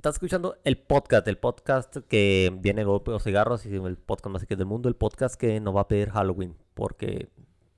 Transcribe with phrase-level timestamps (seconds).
[0.00, 4.46] Estás escuchando el podcast, el podcast que viene golpe o cigarros y el podcast más
[4.46, 7.28] que del mundo, el podcast que no va a pedir Halloween porque,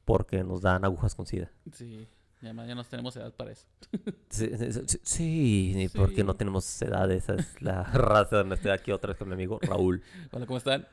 [0.04, 1.50] porque nos dan agujas con sida.
[1.72, 2.06] Sí,
[2.40, 3.66] y además ya nos tenemos edad para eso.
[4.30, 8.92] Sí, sí, sí, sí, porque no tenemos edad, esa es la raza donde estoy aquí
[8.92, 10.00] otra vez con mi amigo Raúl.
[10.30, 10.86] Hola, ¿cómo están?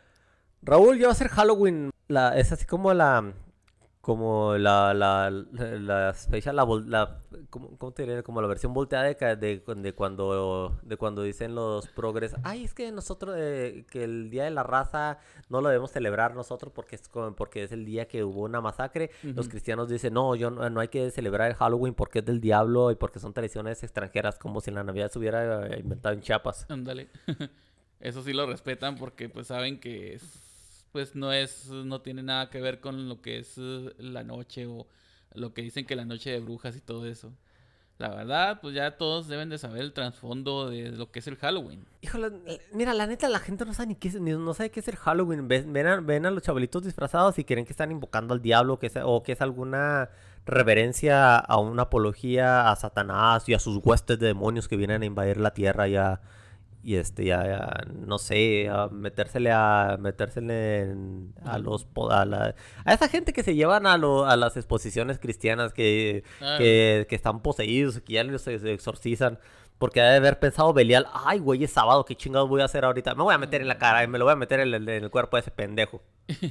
[0.63, 3.35] Raúl, ya va a ser Halloween, la, es así como la,
[4.09, 6.15] como la, la, la, la
[6.87, 7.17] la,
[7.51, 8.23] ¿cómo, cómo te diré?
[8.23, 12.73] Como la versión volteada de, de, de cuando, de cuando dicen los progres, ay, es
[12.73, 15.19] que nosotros, eh, que el Día de la Raza
[15.49, 18.61] no lo debemos celebrar nosotros porque es, como- porque es el día que hubo una
[18.61, 19.11] masacre.
[19.21, 22.41] Los cristianos dicen, no, yo no, no hay que celebrar el Halloween porque es del
[22.41, 26.21] diablo y porque son tradiciones extranjeras, como si la Navidad se hubiera eh, inventado en
[26.21, 26.65] Chiapas.
[26.67, 27.09] Ándale.
[27.99, 30.48] Eso sí lo respetan porque pues saben que es,
[30.91, 34.65] pues no es, no tiene nada que ver con lo que es eh, la noche
[34.67, 34.87] o
[35.33, 37.31] lo que dicen que la noche de brujas y todo eso.
[37.97, 41.35] La verdad, pues ya todos deben de saber el trasfondo de lo que es el
[41.35, 41.85] Halloween.
[42.01, 44.71] Híjole, eh, mira, la neta, la gente no sabe ni qué es, ni- no sabe
[44.71, 45.49] qué es el Halloween.
[45.49, 48.79] Ven, ven a, ven a los chavalitos disfrazados y creen que están invocando al diablo
[48.79, 50.09] que es, o que es alguna
[50.45, 55.05] reverencia a una apología a Satanás y a sus huestes de demonios que vienen a
[55.05, 56.21] invadir la tierra y a,
[56.81, 62.55] y este, ya, ya, no sé, a metérsele a, metérsele en- a los, a, la-
[62.85, 67.05] a esa gente que se llevan a, lo- a las exposiciones cristianas que, Ah, que,
[67.09, 69.39] que están poseídos, que ya los ex- exorcizan.
[69.79, 73.15] Porque debe haber pensado Belial, ay, güey, es sábado, ¿qué chingados voy a hacer ahorita?
[73.15, 74.87] Me voy a meter en la cara y me lo voy a meter en el,
[74.89, 76.03] en el cuerpo de ese pendejo.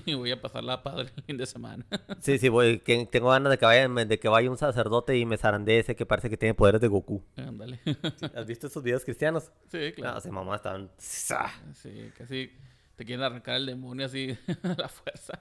[0.06, 1.84] y voy a pasar la padre el fin de semana.
[2.20, 5.26] Sí, sí, voy, que tengo ganas de que vaya, de que vaya un sacerdote y
[5.26, 7.22] me zarandee ese que parece que tiene poderes de Goku.
[7.36, 7.78] Ándale.
[8.34, 9.52] ¿Has visto esos videos cristianos?
[9.70, 10.12] Sí, claro.
[10.14, 10.90] No, ese mamá estaban...
[10.96, 12.50] Sí, casi
[12.96, 15.38] te quieren arrancar el demonio así a la fuerza.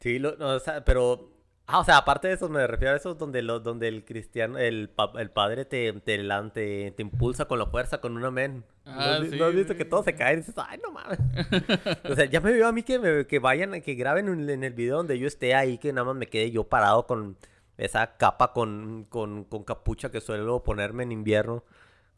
[0.00, 1.35] Sí, lo- no, o sea, pero...
[1.68, 4.56] Ah, o sea, aparte de eso, me refiero a eso donde, lo, donde el cristiano,
[4.56, 6.18] el, pa- el padre te, te,
[6.54, 8.64] te, te impulsa con la fuerza, con un amén.
[8.84, 10.78] ¿No Ah, has vi- sí, ¿No has visto que todos se caen y dices, ay,
[10.80, 11.18] no mames?
[12.08, 14.62] o sea, ya me veo a mí que, me- que vayan, que graben en, en
[14.62, 17.36] el video donde yo esté ahí, que nada más me quede yo parado con
[17.78, 21.64] esa capa con, con, con capucha que suelo ponerme en invierno.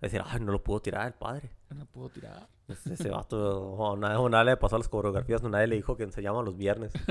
[0.03, 1.51] Decir, ay, no lo puedo tirar el padre.
[1.75, 2.47] No puedo tirar.
[2.69, 6.03] Ese, ese vato, o nada, le pasó a las coreografías, o nadie le dijo que
[6.05, 6.93] enseñamos los viernes.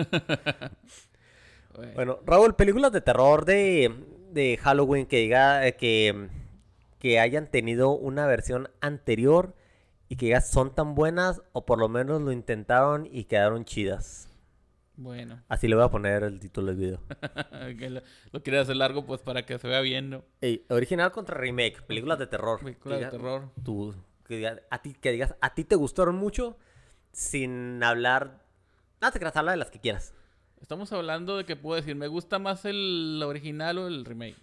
[1.77, 3.93] Bueno, Bueno, Raúl, películas de terror de,
[4.31, 6.27] de Halloween que diga eh, que,
[6.99, 9.53] que hayan tenido una versión anterior
[10.09, 14.27] y que ya son tan buenas o por lo menos lo intentaron y quedaron chidas.
[14.95, 15.41] bueno.
[15.49, 16.99] Así le voy a poner el título del video.
[17.77, 18.01] que lo,
[18.31, 20.23] lo hacer largo pues para que se vea bien, ¿no?
[20.41, 22.59] Ey, original contra remake, películas de terror.
[22.59, 23.49] Película Que de terror.
[23.63, 23.93] tú-
[24.27, 26.57] que, diga- a ti, que digas, a ti te gustaron mucho
[27.13, 28.43] sin hablar...
[28.99, 30.13] No te creas, habla de las que quieras.
[30.61, 34.35] Estamos hablando de que puedo decir, me gusta más el original o el remake.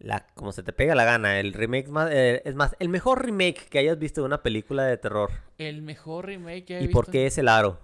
[0.00, 3.24] La, como se te pega la gana, el remake más, eh, es más, el mejor
[3.24, 5.30] remake que hayas visto de una película de terror.
[5.58, 7.12] El mejor remake que he ¿Y por visto.
[7.12, 7.80] qué es el aro?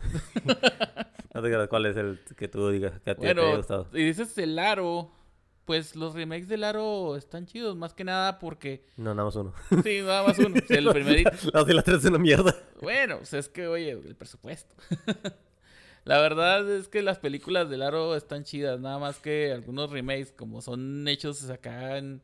[0.44, 3.56] no te creas cuál es el que tú digas que a ti te haya Bueno,
[3.56, 3.88] gustado.
[3.92, 5.10] y dices el aro.
[5.64, 8.84] Pues los remakes del aro están chidos, más que nada porque.
[8.98, 9.54] No, nada más uno.
[9.82, 10.56] Sí, nada más uno.
[10.68, 11.30] El primerito.
[11.54, 12.54] Los de las tres es una mierda.
[12.82, 14.74] Bueno, pues es que, oye, el presupuesto.
[16.04, 20.32] La verdad es que las películas del aro están chidas, nada más que algunos remakes,
[20.32, 22.20] como son hechos acá en,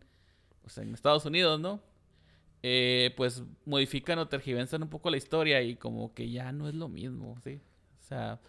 [0.62, 1.80] pues, en Estados Unidos, ¿no?
[2.62, 6.74] Eh, pues modifican o tergiversan un poco la historia y como que ya no es
[6.74, 7.60] lo mismo, ¿sí?
[8.00, 8.40] O sea,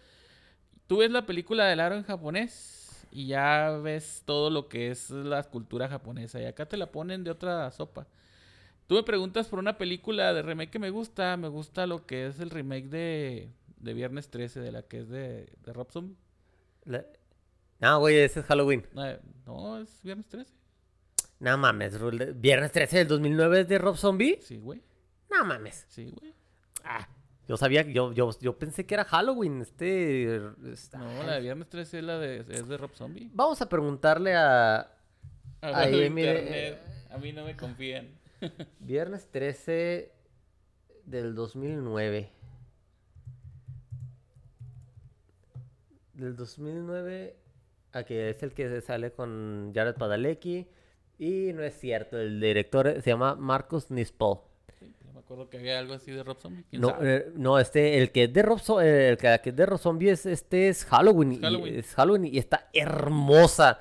[0.86, 5.10] tú ves la película del aro en japonés y ya ves todo lo que es
[5.10, 8.06] la cultura japonesa y acá te la ponen de otra sopa.
[8.86, 11.36] Tú me preguntas por una película de remake que me gusta.
[11.38, 13.50] Me gusta lo que es el remake de,
[13.82, 16.16] de Viernes 13, de la que es de, de Rob Zombie.
[16.84, 17.04] La-
[17.80, 18.86] No, güey, ese es Halloween.
[18.96, 20.50] Eh, No, es Viernes 13.
[21.40, 21.98] No mames,
[22.40, 24.38] Viernes 13 del 2009 es de Rob Zombie.
[24.40, 24.80] Sí, güey.
[25.30, 25.84] No mames.
[25.88, 26.32] Sí, güey.
[26.84, 27.08] Ah,
[27.48, 29.60] yo sabía, yo, yo, yo pensé que era Halloween.
[29.62, 30.36] Este.
[30.72, 33.30] este- No, la de Viernes 13 es la de, es de Rob Zombie.
[33.34, 34.88] Vamos a preguntarle a A
[35.60, 36.82] Ahí, ver, mire, internet.
[37.10, 38.08] A mí no me confían.
[38.80, 40.12] Viernes 13
[41.04, 42.30] del 2009.
[46.22, 47.34] Del 2009.
[47.94, 50.68] Aquí es el que sale con Jared Padalecki.
[51.18, 54.36] Y no es cierto, el director se llama Marcus Nispel.
[54.78, 56.64] Sí, yo me acuerdo que había algo así de Rob Zombie.
[56.70, 59.50] ¿Quién No, eh, no, este, el que es de Rob, Zo- eh, el que, que
[59.50, 61.32] es de Rob Zombie es, este es Halloween.
[61.32, 61.74] y- Halloween.
[61.80, 63.80] es Halloween y está hermosa.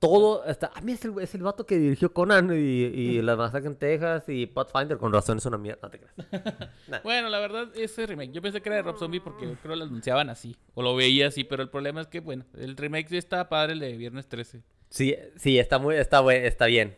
[0.00, 0.72] Todo está.
[0.74, 3.76] A mí es el, es el vato que dirigió Conan y, y La Masacre en
[3.76, 4.96] Texas y Pathfinder.
[4.96, 5.80] Con razón es una mierda.
[5.82, 6.14] No te creas.
[6.88, 7.00] Nah.
[7.04, 8.32] Bueno, la verdad, ese remake.
[8.32, 10.56] Yo pensé que era de Rob Zombie porque yo creo que lo anunciaban así.
[10.74, 13.74] O lo veía así, pero el problema es que, bueno, el remake sí está padre,
[13.74, 14.62] el de Viernes 13.
[14.88, 16.96] Sí, sí, está muy, está, está bien.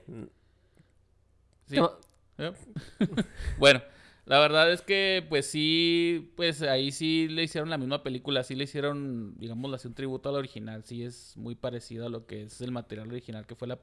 [1.67, 1.77] Sí.
[1.77, 1.99] No,
[2.39, 2.53] ¿Eh?
[3.59, 3.83] bueno,
[4.25, 8.55] la verdad es que, pues sí, pues ahí sí le hicieron la misma película, sí
[8.55, 12.45] le hicieron, digamos, así un tributo al original, sí es muy parecido a lo que
[12.45, 13.81] es el material original, que fue la,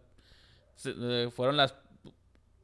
[0.86, 1.75] eh, fueron las,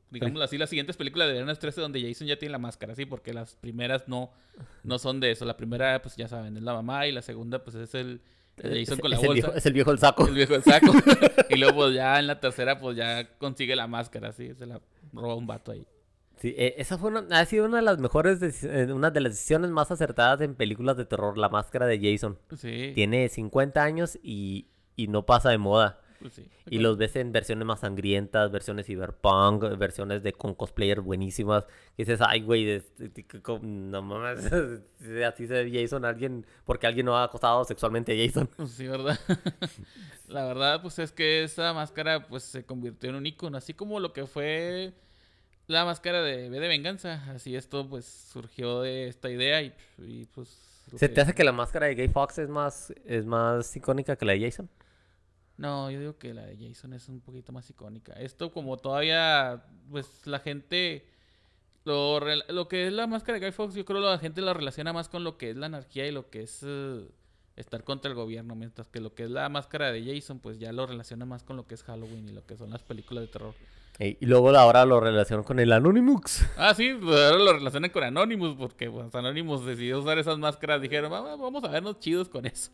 [0.09, 3.05] digamos así, las siguientes películas de Viernes 13 donde Jason ya tiene la máscara, sí,
[3.05, 4.31] porque las primeras no,
[4.83, 7.61] no son de eso, la primera, pues ya saben, es la mamá y la segunda,
[7.63, 8.21] pues es el...
[8.57, 9.27] Jason con la es bolsa.
[9.27, 10.27] El viejo, es el viejo el saco.
[10.29, 10.93] El viejo del saco.
[11.49, 14.53] y luego, pues ya en la tercera, pues ya consigue la máscara, sí.
[14.55, 14.79] Se la
[15.11, 15.85] roba un vato ahí.
[16.37, 19.33] Sí, eh, esa fue una, ha sido una de las mejores, eh, una de las
[19.33, 22.37] decisiones más acertadas en películas de terror, la máscara de Jason.
[22.57, 22.91] Sí.
[22.93, 26.01] Tiene 50 años y, y no pasa de moda.
[26.19, 26.49] pues sí.
[26.69, 31.67] Y los ves en versiones más sangrientas, versiones cyberpunk, versiones de con cosplayers buenísimas.
[31.95, 32.83] Y dices, ay, güey,
[33.61, 34.45] no mames,
[35.25, 38.49] así se ve Jason, alguien, porque alguien no ha acosado sexualmente a Jason.
[38.57, 39.17] Pues sí, ¿verdad?
[40.27, 43.57] la verdad, pues es que esa máscara, pues se convirtió en un icono.
[43.57, 44.93] Así como lo que fue
[45.67, 47.23] la máscara de V de Venganza.
[47.31, 50.49] Así esto, pues surgió de esta idea y, y, pues.
[50.95, 54.15] ¿Se que- te hace que la máscara de Gay Fox es más, es más icónica
[54.15, 54.69] que la de Jason?
[55.57, 58.13] No, yo digo que la de Jason es un poquito más icónica.
[58.13, 61.05] Esto como todavía, pues la gente,
[61.85, 64.53] lo, lo que es la máscara de Guy Fawkes, yo creo que la gente la
[64.53, 67.07] relaciona más con lo que es la anarquía y lo que es eh,
[67.55, 70.73] estar contra el gobierno, mientras que lo que es la máscara de Jason, pues ya
[70.73, 73.27] lo relaciona más con lo que es Halloween y lo que son las películas de
[73.29, 73.55] terror.
[73.99, 76.45] Y luego ahora lo relaciono con el Anonymous.
[76.57, 80.81] Ah, sí, pues ahora lo relacionan con Anonymous, porque pues, Anonymous decidió usar esas máscaras,
[80.81, 82.71] dijeron, "Va- vamos a vernos chidos con eso.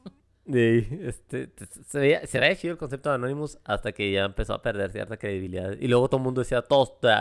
[0.52, 1.52] Sí, este,
[1.86, 4.92] se veía, se veía chido el concepto de Anonymous hasta que ya empezó a perder
[4.92, 5.78] cierta credibilidad.
[5.80, 7.20] Y luego todo el mundo decía, todos, todo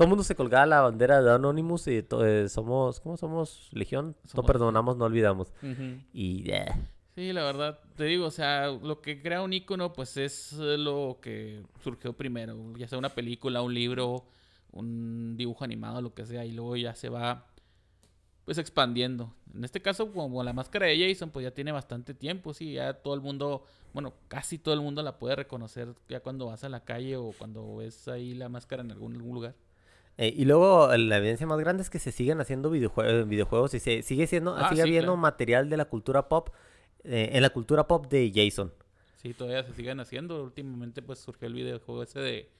[0.00, 3.68] el mundo se colgaba la bandera de Anonymous y eh, somos, ¿cómo somos?
[3.72, 5.52] Legión, no perdonamos, no olvidamos.
[5.62, 6.00] Ujú.
[6.12, 6.66] Y eh,
[7.20, 10.78] Sí, la verdad, te digo, o sea, lo que crea un icono, pues es eh,
[10.78, 14.24] lo que surgió primero, ya sea una película, un libro,
[14.72, 17.46] un dibujo animado, lo que sea, y luego ya se va,
[18.46, 19.34] pues expandiendo.
[19.54, 22.94] En este caso, como la máscara de Jason, pues ya tiene bastante tiempo, sí, ya
[22.94, 26.70] todo el mundo, bueno, casi todo el mundo la puede reconocer ya cuando vas a
[26.70, 29.54] la calle o cuando ves ahí la máscara en algún algún lugar.
[30.16, 33.80] eh, y luego la evidencia más grande es que se siguen haciendo videojue- videojuegos y
[33.80, 35.16] se sigue siendo, Ah, sigue sí, habiendo claro.
[35.16, 36.50] material de la cultura pop,
[37.04, 38.72] eh, en la cultura pop de Jason.
[39.16, 40.42] Sí, todavía se siguen haciendo.
[40.42, 42.50] Últimamente pues surgió el videojuego ese de...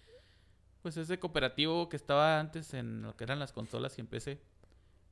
[0.83, 4.41] Pues ese cooperativo que estaba antes en lo que eran las consolas y en PC.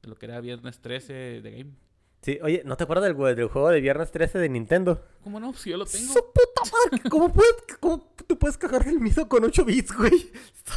[0.02, 1.72] De lo que era Viernes 13 de Game.
[2.20, 5.04] Sí, oye, ¿no te acuerdas del, jue- del juego de Viernes 13 de Nintendo?
[5.22, 5.54] ¿Cómo no?
[5.54, 6.12] Si yo lo tengo.
[6.12, 7.08] ¡Su puta madre!
[7.08, 10.30] ¿Cómo, puedes, ¿Cómo tú puedes cagar el miso con 8 bits, güey?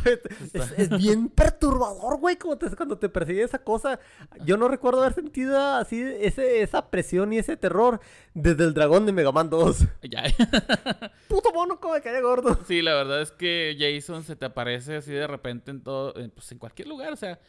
[0.06, 4.00] Es, es bien perturbador, güey, como te- cuando te persigue esa cosa.
[4.46, 8.00] Yo no recuerdo haber sentido así ese, esa presión y ese terror
[8.36, 9.80] desde el dragón de Mega Man 2.
[10.04, 10.24] Ya.
[11.28, 12.60] Puto mono, como me cae gordo.
[12.68, 16.16] sí, la verdad es que Jason se te aparece así de repente en todo...
[16.18, 17.40] en, Pues en cualquier lugar, o sea...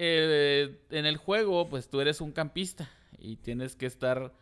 [0.00, 2.90] eh, en el juego, pues tú eres un campista.
[3.22, 4.32] Y tienes que estar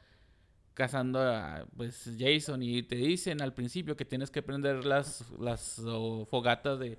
[0.75, 5.79] cazando a pues Jason y te dicen al principio que tienes que prender las las
[5.85, 6.99] oh, fogatas de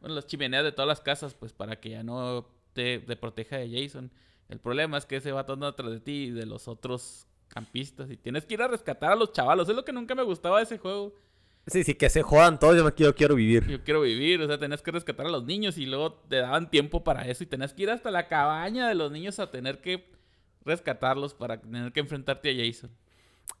[0.00, 3.56] bueno, las chimeneas de todas las casas pues para que ya no te, te proteja
[3.56, 4.10] de Jason.
[4.48, 8.10] El problema es que ese va anda atrás de ti y de los otros campistas
[8.10, 9.68] y tienes que ir a rescatar a los chavalos.
[9.68, 11.14] Es lo que nunca me gustaba de ese juego.
[11.66, 13.66] Sí, sí, que se jodan todos, yo me quiero, quiero vivir.
[13.66, 16.70] Yo quiero vivir, o sea, tenías que rescatar a los niños y luego te daban
[16.70, 19.82] tiempo para eso y tenías que ir hasta la cabaña de los niños a tener
[19.82, 20.17] que
[20.64, 22.90] rescatarlos para tener que enfrentarte a Jason.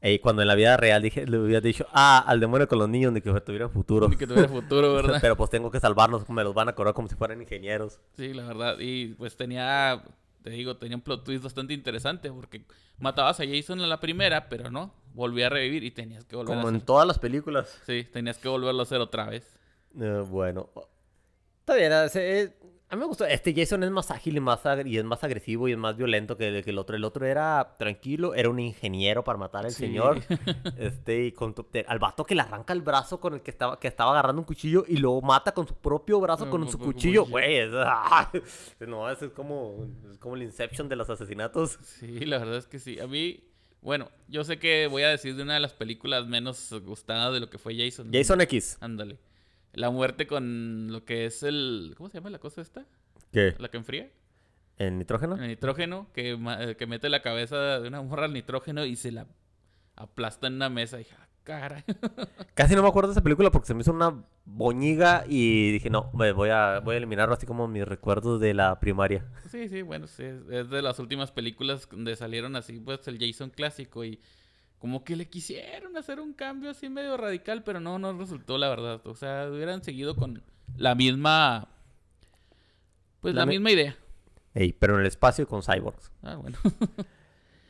[0.00, 2.88] Y cuando en la vida real dije, le hubiera dicho, ah, al demonio con los
[2.88, 4.08] niños, ni que tuvieran futuro.
[4.08, 5.18] Ni que tuviera futuro, ¿verdad?
[5.20, 7.98] Pero pues tengo que salvarlos, me los van a cobrar como si fueran ingenieros.
[8.16, 8.76] Sí, la verdad.
[8.78, 10.04] Y pues tenía,
[10.42, 12.64] te digo, tenía un plot twist bastante interesante porque
[12.98, 16.54] matabas a Jason en la primera, pero no, volvía a revivir y tenías que volver
[16.54, 16.86] Como a en hacer.
[16.86, 17.80] todas las películas.
[17.84, 19.58] Sí, tenías que volverlo a hacer otra vez.
[19.98, 20.68] Eh, bueno.
[21.60, 22.56] Está bien, eh, eh,
[22.90, 23.24] a mí me gustó.
[23.26, 26.36] Este Jason es más ágil y, más y es más agresivo y es más violento
[26.36, 26.96] que el, que el otro.
[26.96, 29.86] El otro era tranquilo, era un ingeniero para matar al Sí.
[29.86, 30.20] señor.
[30.78, 33.78] Este, y con tu- al vato que le arranca el brazo con el que estaba,
[33.78, 37.26] que estaba agarrando un cuchillo y lo mata con su propio brazo con su cuchillo.
[37.26, 38.30] Güey, es, ah,
[38.86, 41.78] no, es como, es como el Inception de los asesinatos.
[41.82, 42.98] Sí, la verdad es que sí.
[43.00, 43.44] A mí,
[43.82, 47.40] bueno, yo sé que voy a decir de una de las películas menos gustadas de
[47.40, 48.10] lo que fue Jason.
[48.12, 48.78] Jason X.
[48.80, 49.18] Ándale.
[49.72, 51.94] La muerte con lo que es el...
[51.96, 52.86] ¿Cómo se llama la cosa esta?
[53.32, 53.54] ¿Qué?
[53.58, 54.10] La que enfría.
[54.78, 55.36] ¿En nitrógeno?
[55.36, 59.10] El nitrógeno, que, eh, que mete la cabeza de una morra al nitrógeno y se
[59.10, 59.26] la
[59.96, 60.96] aplasta en una mesa.
[60.96, 61.84] Y dije, ah, caray.
[62.54, 65.90] Casi no me acuerdo de esa película porque se me hizo una boñiga y dije,
[65.90, 69.26] no, me voy a, voy a eliminarlo así como mis recuerdos de la primaria.
[69.50, 73.50] Sí, sí, bueno, sí, es de las últimas películas donde salieron así, pues el Jason
[73.50, 74.20] clásico y
[74.78, 78.68] como que le quisieron hacer un cambio así medio radical, pero no, no resultó la
[78.68, 79.00] verdad.
[79.06, 80.42] O sea, hubieran seguido con
[80.76, 81.68] la misma,
[83.20, 83.96] Pues La misma idea.
[84.54, 86.12] Ey, pero en el espacio y con cyborgs.
[86.22, 86.58] Ah, bueno.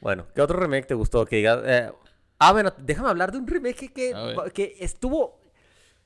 [0.01, 1.27] Bueno, ¿qué otro remake te gustó?
[1.27, 1.91] Que digas, eh,
[2.39, 4.15] ah, bueno, déjame hablar de un remake que,
[4.55, 5.41] que, estuvo.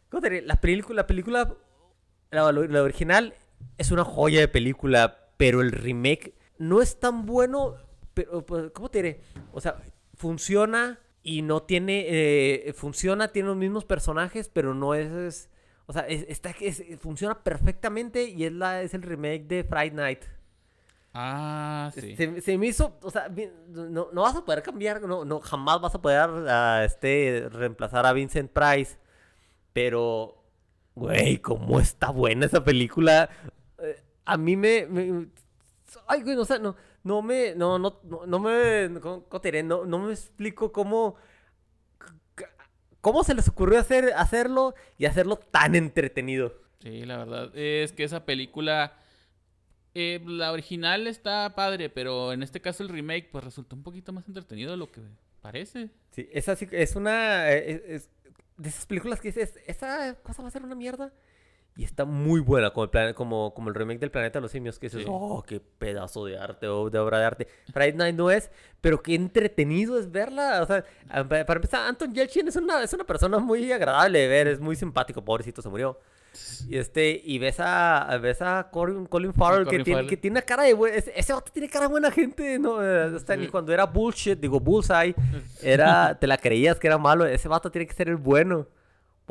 [0.08, 0.46] ¿Cómo te diré?
[0.46, 1.54] La película, la película,
[2.30, 3.34] la, la original
[3.76, 7.76] es una joya de película, pero el remake no es tan bueno.
[8.14, 9.20] Pero, pues, ¿cómo te diré?
[9.52, 9.76] O sea,
[10.22, 12.04] funciona y no tiene.
[12.08, 15.10] eh, funciona, tiene los mismos personajes, pero no es.
[15.10, 15.50] es-
[15.86, 19.90] o sea, es- está, es- funciona perfectamente y es, la, es el remake de Friday
[19.90, 20.20] Night.
[21.12, 22.16] Ah, sí.
[22.16, 23.28] Se, se me hizo, o sea,
[23.68, 26.30] no, no vas a poder cambiar, no, no, jamás vas a poder
[26.86, 28.96] este, reemplazar a Vincent Price.
[29.74, 30.42] Pero,
[30.94, 33.28] güey, cómo está buena esa película.
[33.78, 35.26] Eh, a mí me, me-
[36.06, 38.88] ay, güey, o sea, no, no me, no, no, no, no me,
[39.64, 41.16] no, no me explico cómo,
[43.00, 46.54] cómo se les ocurrió hacer, hacerlo y hacerlo tan entretenido.
[46.80, 47.56] Sí, la verdad.
[47.56, 48.96] Es que esa película.
[49.94, 54.12] eh, la original está padre, pero en este caso el remake, pues resultó un poquito
[54.12, 55.02] más entretenido de lo que
[55.40, 55.90] parece.
[56.12, 58.10] Sí, es así, es una, eh, es, es
[58.56, 61.12] de esas películas que dices, esa cosa va a ser una mierda.
[61.74, 64.50] Y está muy buena, como el, plane- como, como el remake del Planeta de los
[64.50, 65.08] Simios, que dices, Sí.
[65.10, 67.48] oh, qué pedazo de arte, o de obra de arte.
[67.72, 68.50] Friday Night no es,
[68.82, 70.60] pero qué entretenido es verla.
[70.62, 70.84] O sea,
[71.26, 74.76] para empezar, Anton Yelchin es una, es una persona muy agradable de ver, es muy
[74.76, 75.98] simpático, pobrecito, se murió.
[76.68, 80.08] Y este, y ves a, ves a Colin, Colin Farrell, que, tiene, Farrell.
[80.10, 82.82] que tiene una cara de buen- ese, ese vato tiene cara de buena gente, ¿no?
[82.84, 83.50] Eh, hasta ni Sí.
[83.50, 85.14] cuando era bullshit, digo bullseye,
[85.62, 88.66] era, te la creías que era malo, ese vato tiene que ser el bueno.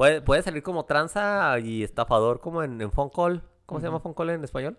[0.02, 3.44] Puede, puede salir como tranza y estafador como en, en Phone Call.
[3.68, 4.00] ¿Cómo se llama.
[4.00, 4.76] Phone Call en español?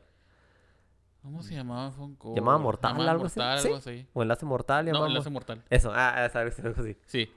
[1.22, 2.34] ¿Cómo se llamaba Funko?
[2.34, 3.38] ¿Llamaba Mortal, Llamaba algo así?
[3.38, 3.66] Mortal, ¿Sí?
[3.68, 4.06] algo así.
[4.14, 5.62] O Enlace Mortal, No, Enlace Mortal.
[5.70, 6.96] Eso, ah, ah, sabes, algo así.
[7.06, 7.32] Sí.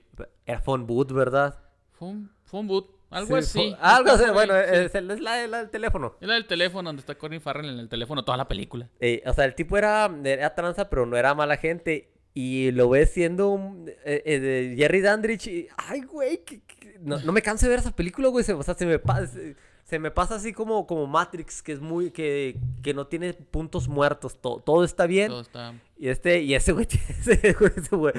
[0.47, 1.59] Era Phone Boot, ¿verdad?
[1.91, 2.89] Fue un boot.
[3.11, 3.75] Algo Sí, así.
[3.79, 4.61] Algo así, bueno, sí.
[4.73, 6.15] es, el- es la, la del teléfono.
[6.19, 8.89] Es la del teléfono donde está Colin Farrell en el teléfono toda la película.
[8.99, 12.11] Eh, o sea, el tipo era, era tranza, pero no era mala gente.
[12.35, 15.47] Y lo ves siendo un, eh, eh, de Jerry Dandridge.
[15.47, 18.43] Y, ay, güey, que- que- no, no me canso de ver esa película, güey.
[18.43, 21.79] Se, o sea, se me, se, se me pasa así como, como Matrix, que es
[21.79, 24.39] muy, que, que no tiene puntos muertos.
[24.41, 25.29] to- todo está bien.
[25.29, 25.73] Todo está...
[25.97, 26.85] Y este, y ese güey,
[27.25, 28.13] ese güey,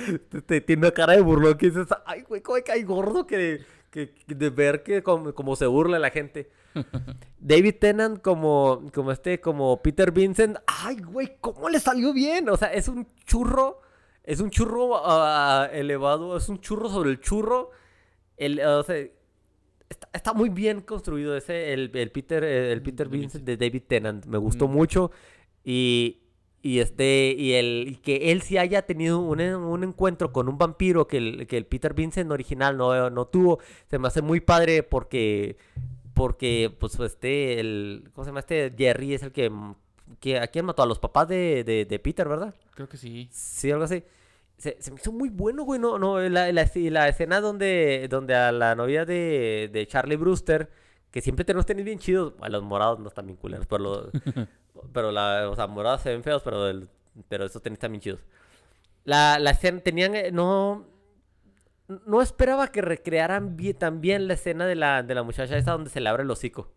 [0.64, 4.34] tiene una cara de burlón que dices, ay, güey, cómo cae gordo que, que, que
[4.34, 6.48] de ver que como, como se burla la gente.
[7.38, 12.48] David Tennant como, como este, como Peter Vincent, ay, güey, cómo le salió bien.
[12.48, 13.80] O sea, es un churro,
[14.26, 17.70] es un churro ah, elevado, es un churro sobre el churro.
[18.36, 18.96] El, o sea,
[19.88, 23.56] está, está muy bien construido ese, el, el Peter, eh, el Peter De Vincent de
[23.56, 24.26] David Tennant.
[24.26, 24.72] Me gustó Mm.
[24.72, 25.10] mucho.
[25.64, 26.20] Y,
[26.62, 30.58] y este, y el, y que él sí haya tenido un, un encuentro con un
[30.58, 34.40] vampiro que el, que el Peter Vincent original no, no tuvo, se me hace muy
[34.40, 35.56] padre porque,
[36.14, 38.74] porque, pues, este, el, ¿cómo se llama este?
[38.76, 39.50] Jerry es el que,
[40.20, 40.82] que ¿a quién mató?
[40.82, 42.54] A los papás de, de, de Peter, ¿verdad?
[42.74, 43.28] Creo que sí.
[43.32, 44.04] Sí, algo así.
[44.58, 45.80] Se, se me hizo muy bueno, güey.
[45.80, 50.70] No, no, la, la, la escena donde, donde a la novia de, de Charlie Brewster,
[51.10, 53.82] que siempre tiene unos tenis bien chidos, a los morados no están bien culeros, pero,
[53.82, 54.10] los,
[54.92, 56.88] pero la, o sea, morados se ven feos, pero, el-
[57.28, 58.20] pero esos tenis están bien chidos.
[59.04, 60.86] La, la escena, tenían, eh, no,
[62.06, 65.72] no esperaba que recrearan bien, tan bien la escena de la, de la muchacha esa
[65.72, 66.72] donde se le abre el hocico.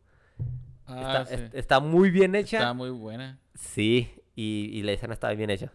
[0.90, 1.44] Ah, está, sí.
[1.44, 2.58] es- está muy bien hecha.
[2.58, 3.40] Está muy buena.
[3.56, 5.72] Sí, y, y la escena estaba bien hecha.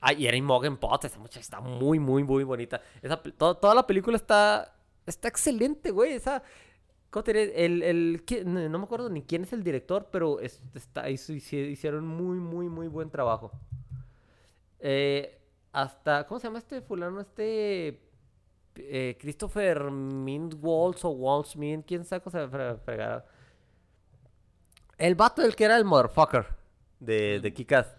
[0.00, 2.80] Ah, y era Imogen Potts, esa muchacha está muy, muy, muy bonita.
[3.02, 4.74] Esa, to- toda la película está,
[5.06, 6.12] está excelente, güey.
[6.12, 6.42] Esa,
[7.10, 7.64] ¿cómo te?
[7.64, 12.38] El, el, no me acuerdo ni quién es el director, pero es- está, hicieron muy,
[12.38, 13.50] muy, muy buen trabajo.
[14.80, 15.40] Eh,
[15.72, 17.20] hasta, ¿cómo se llama este fulano?
[17.20, 18.00] Este,
[18.76, 23.24] eh, Christopher Mint Waltz o Waltz Mint, quién sabe cómo se fre- fregara.
[24.98, 26.46] El vato del que era el motherfucker
[27.00, 27.96] de, de Kikas.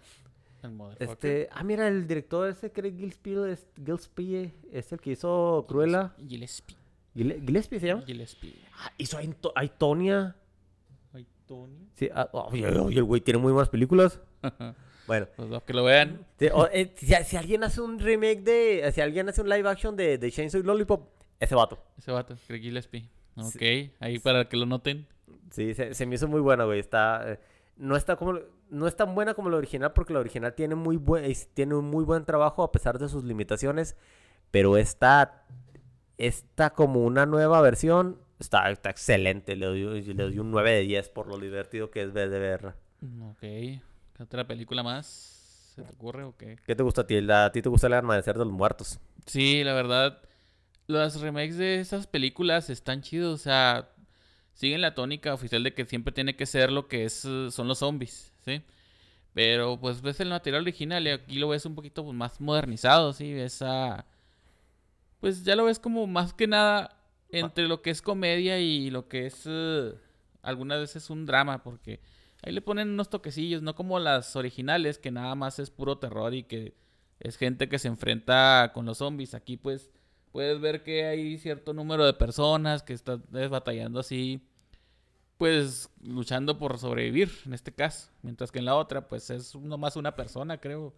[0.62, 1.10] El motherfucker.
[1.10, 6.14] Este, ah, mira, el director ese, Craig Gillespie, es, Gillespie, es el que hizo Cruella.
[6.26, 6.76] Gillespie.
[7.14, 8.02] Gille- ¿Gillespie se llama?
[8.02, 8.54] Gillespie.
[8.78, 10.36] Ah, hizo Aito- Aitonia.
[11.12, 11.88] Ay, Tony.
[11.94, 14.20] Sí, ah, oye, oye, el güey tiene muy buenas películas.
[15.06, 16.26] Bueno, Pues los que lo vean.
[16.38, 19.68] sí, o, eh, si, si alguien hace un remake de, si alguien hace un live
[19.68, 21.78] action de, de Chainsaw Lollipop, ese vato.
[21.96, 23.08] Ese vato, Craig Gillespie.
[23.36, 23.62] Ok,
[24.00, 25.06] ahí para que lo noten.
[25.50, 26.80] Sí, se, se me hizo muy buena, güey.
[26.80, 27.40] Está, eh,
[27.76, 28.38] no está como,
[28.70, 31.86] no es tan buena como la original porque la original tiene muy buen, tiene un
[31.86, 33.96] muy buen trabajo a pesar de sus limitaciones,
[34.50, 35.44] pero esta,
[36.18, 39.56] esta como una nueva versión está, está excelente.
[39.56, 42.38] Le doy, le doy un 9 de 10 por lo divertido que es ver de
[42.38, 42.76] verla.
[43.30, 43.40] Ok.
[43.40, 46.58] ¿Qué otra película más se te ocurre o qué?
[46.66, 47.18] ¿Qué te gusta a ti?
[47.30, 48.98] ¿A ti te gusta el amanecer de los muertos?
[49.26, 50.22] Sí, la verdad,
[50.86, 53.34] las remakes de esas películas están chidos.
[53.34, 53.90] O sea,
[54.56, 57.68] siguen la tónica oficial de que siempre tiene que ser lo que es, eh, son
[57.68, 58.62] los zombies, ¿sí?
[59.34, 63.12] Pero pues ves el material original y aquí lo ves un poquito pues, más modernizado,
[63.12, 63.32] ¿sí?
[63.34, 64.06] Ves a...
[65.20, 66.98] Pues ya lo ves como más que nada
[67.30, 69.44] entre lo que es comedia y lo que es...
[69.46, 69.94] eh,
[70.46, 72.00] algunas veces un drama, porque
[72.42, 76.32] ahí le ponen unos toquecillos, no como las originales, que nada más es puro terror
[76.34, 76.74] y que
[77.20, 79.34] es gente que se enfrenta con los zombies.
[79.34, 79.90] Aquí pues
[80.36, 84.46] puedes ver que hay cierto número de personas que están eh, batallando así,
[85.38, 89.96] pues luchando por sobrevivir en este caso, mientras que en la otra pues es nomás
[89.96, 90.92] una persona, creo,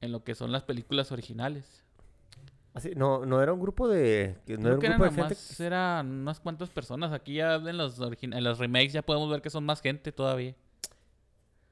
[0.00, 1.82] en lo que son las películas originales.
[2.72, 4.36] Así, no, no era un grupo de.
[4.46, 5.34] que No Creo que era eran un grupo de gente.
[5.34, 7.10] nomás, eran unas cuantas personas.
[7.12, 10.54] Aquí ya en los, en los remakes ya podemos ver que son más gente todavía.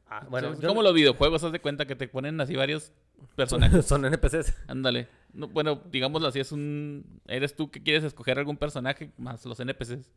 [0.09, 2.41] Ah, O bueno, sea, es yo como los videojuegos, haz de cuenta que te ponen
[2.41, 2.91] así varios
[3.37, 3.87] personajes.
[3.87, 4.53] son NPCs.
[4.67, 5.07] Ándale.
[5.33, 7.21] No, bueno, digámoslo así, es un...
[7.27, 10.11] Eres tú que quieres escoger algún personaje más los NPCs.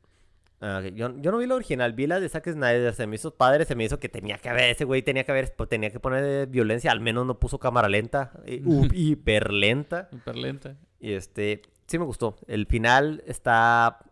[0.62, 0.82] Ah.
[0.94, 3.66] Yo, yo no vi la original, vi la de Zack Snyder, se me hizo padre,
[3.66, 6.00] se me hizo que tenía que haber, ese güey tenía que haber, pues, tenía que
[6.00, 10.76] poner violencia, al menos no puso cámara lenta, eh, u- hiper lenta, Súper lenta.
[11.00, 14.06] y este, sí me gustó, el final está,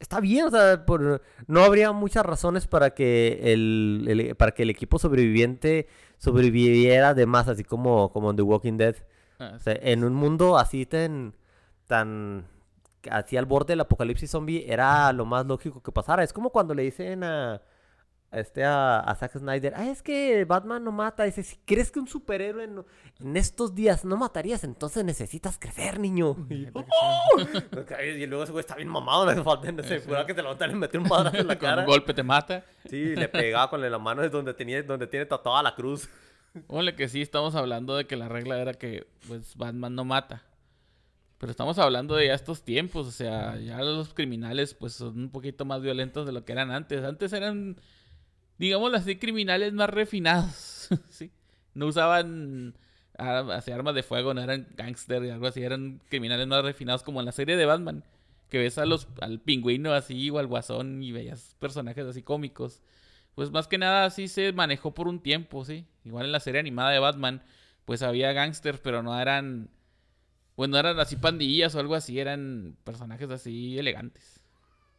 [0.00, 4.64] está bien, o sea, por- no habría muchas razones para que el, el- para que
[4.64, 5.86] el equipo sobreviviente
[6.18, 8.96] sobreviviera de más, así como, como en The Walking Dead,
[9.42, 11.34] Ah, o sea, en un mundo así tan,
[11.86, 12.46] tan,
[13.10, 16.22] así al borde del apocalipsis zombie, era lo más lógico que pasara.
[16.22, 17.54] Es como cuando le dicen a,
[18.30, 21.24] a este, a, a Zack Snyder, ah, es que Batman no mata.
[21.24, 22.86] Dice, si crees que un superhéroe no-
[23.20, 26.36] en estos días no matarías, entonces necesitas crecer, niño.
[26.48, 27.36] Y, ¡oh!
[28.16, 30.06] y luego ese güey está bien mamado, me falta, se Sí.
[30.06, 31.82] juraba que te lo y metió un madrazo en la Con cara.
[31.82, 32.64] un golpe te mata.
[32.88, 36.08] Sí, le pegaba con la mano es donde tenía, donde tiene tatuada la cruz.
[36.66, 40.42] Ponle que sí, estamos hablando de que la regla era que pues Batman no mata.
[41.38, 45.30] Pero estamos hablando de ya estos tiempos, o sea, ya los criminales pues son un
[45.30, 47.02] poquito más violentos de lo que eran antes.
[47.02, 47.80] Antes eran,
[48.58, 51.32] digámoslo así, criminales más refinados, ¿sí?
[51.74, 52.74] No usaban
[53.16, 57.26] armas de fuego, no eran gángster y algo así, eran criminales más refinados como en
[57.26, 58.04] la serie de Batman,
[58.48, 62.82] que ves a los, al pingüino así o al guasón y veías personajes así cómicos.
[63.34, 65.86] Pues más que nada así se manejó por un tiempo, ¿sí?
[66.04, 67.42] Igual en la serie animada de Batman,
[67.84, 69.70] pues había gángsters, pero no eran...
[70.54, 74.40] Pues no eran así pandillas o algo así, eran personajes así elegantes.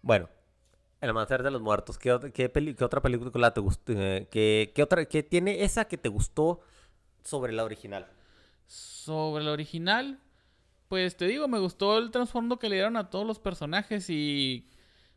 [0.02, 0.30] Bueno,
[1.00, 2.00] El Amanecer de los Muertos.
[2.00, 3.94] ¿Qué, qué, peli- qué otra película te gustó?
[3.96, 6.62] Eh, ¿qué, qué otra, qué tiene esa que te gustó
[7.24, 8.08] sobre la original?
[8.66, 10.20] Sobre el original,
[10.88, 14.68] pues te digo, me gustó el trasfondo que le dieron a todos los personajes y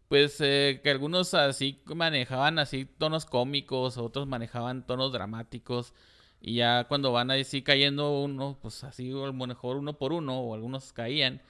[0.09, 5.95] pues eh, que algunos así manejaban así tonos cómicos, otros manejaban tonos dramáticos
[6.40, 10.38] y ya cuando van así cayendo uno, pues así a lo mejor uno por uno
[10.40, 11.42] o algunos caían,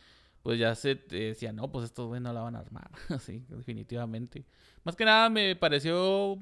[0.42, 3.45] pues ya se te decían, no, pues estos güey no la van a armar, así,
[3.49, 4.45] definitivamente.
[4.85, 6.38] Más que nada me pareció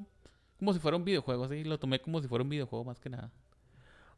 [0.57, 3.09] como si fuera un videojuego, así, lo tomé como si fuera un videojuego más que
[3.09, 3.31] nada.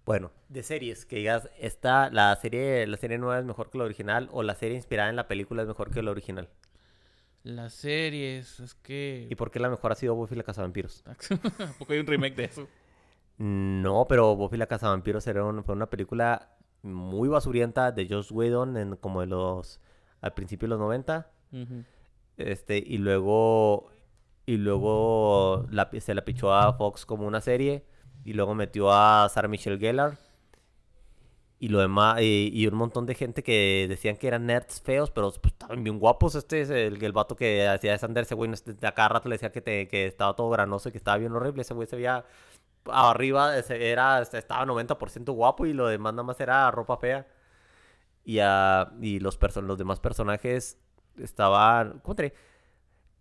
[0.06, 3.84] Bueno, de series, que digas, esta, la serie, la serie nueva es mejor que la
[3.84, 6.48] original o la serie inspirada en la película es mejor que la original.
[7.48, 9.28] Las series, es que...
[9.30, 11.04] ¿Y por qué la mejor ha sido Buffy la Cazavampiros?
[11.08, 12.68] ¿A poco hay un remake de eso?
[13.38, 16.50] No, pero Buffy la Cazavampiros era un- fue una película
[16.82, 19.80] muy basurienta de Joss Whedon en como de los
[20.22, 21.32] al principio de los 90.
[21.54, 21.84] Ujú.
[22.38, 23.90] Este, y luego
[24.46, 27.86] y luego la, se la pichó a Fox como una serie
[28.26, 30.18] y luego metió a Sarah Michelle Gellar
[31.60, 35.12] y lo demás y, y un montón de gente que decían que eran nerds feos,
[35.12, 36.36] pero pues, estaban bien guapos.
[36.36, 39.30] Este es el, el vato que hacía de Sander, ese güey, este, a cada rato
[39.30, 41.62] le decía que, te- que estaba todo granoso y que estaba bien horrible.
[41.64, 42.26] Ese güey se veía
[42.86, 47.28] arriba, ese era, este, estaba 90% guapo y lo demás nada más era ropa fea.
[48.24, 50.78] Y, ah, y los, los demás personajes
[51.18, 52.00] estaban...
[52.00, 52.34] ¿Cómo te?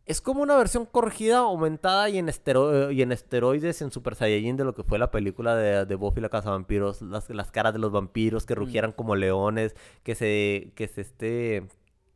[0.07, 4.57] Es como una versión corregida, aumentada y en, estero- y en esteroides en Super Saiyajin
[4.57, 7.03] de lo que fue la película de, de Buffy la Casa Vampiros.
[7.03, 11.67] Las, las caras de los vampiros que rugieran como leones, que se, que se, este,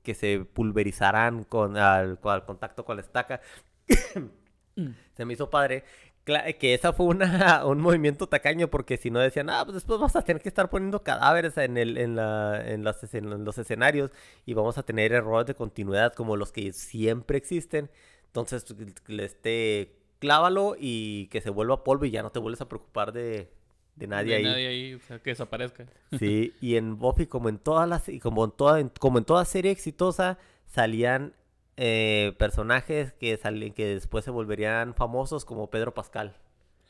[0.05, 3.41] que se pulverizaran con, al, con- al contacto con la estaca.
[5.17, 5.85] se me hizo padre.
[6.25, 10.15] Que esa fue una, un movimiento tacaño porque si no decían, ah, pues después vamos
[10.17, 14.11] a tener que estar poniendo cadáveres en, el, en, la, en, las en los escenarios
[14.47, 17.91] y vamos a tener errores de continuidad como los que siempre existen.
[18.27, 18.65] Entonces,
[19.09, 23.51] este, clávalo y que se vuelva polvo y ya no te vuelves a preocupar de,
[23.97, 24.43] de nadie De ahí.
[24.45, 25.87] Nadie ahí, o sea, que desaparezca.
[26.19, 29.25] Sí, y en Buffy, como en todas las, y como en toda, en- como en
[29.25, 31.33] toda serie exitosa, salían
[31.83, 36.37] eh, personajes que salen, que después se volverían famosos, como Pedro Pascal.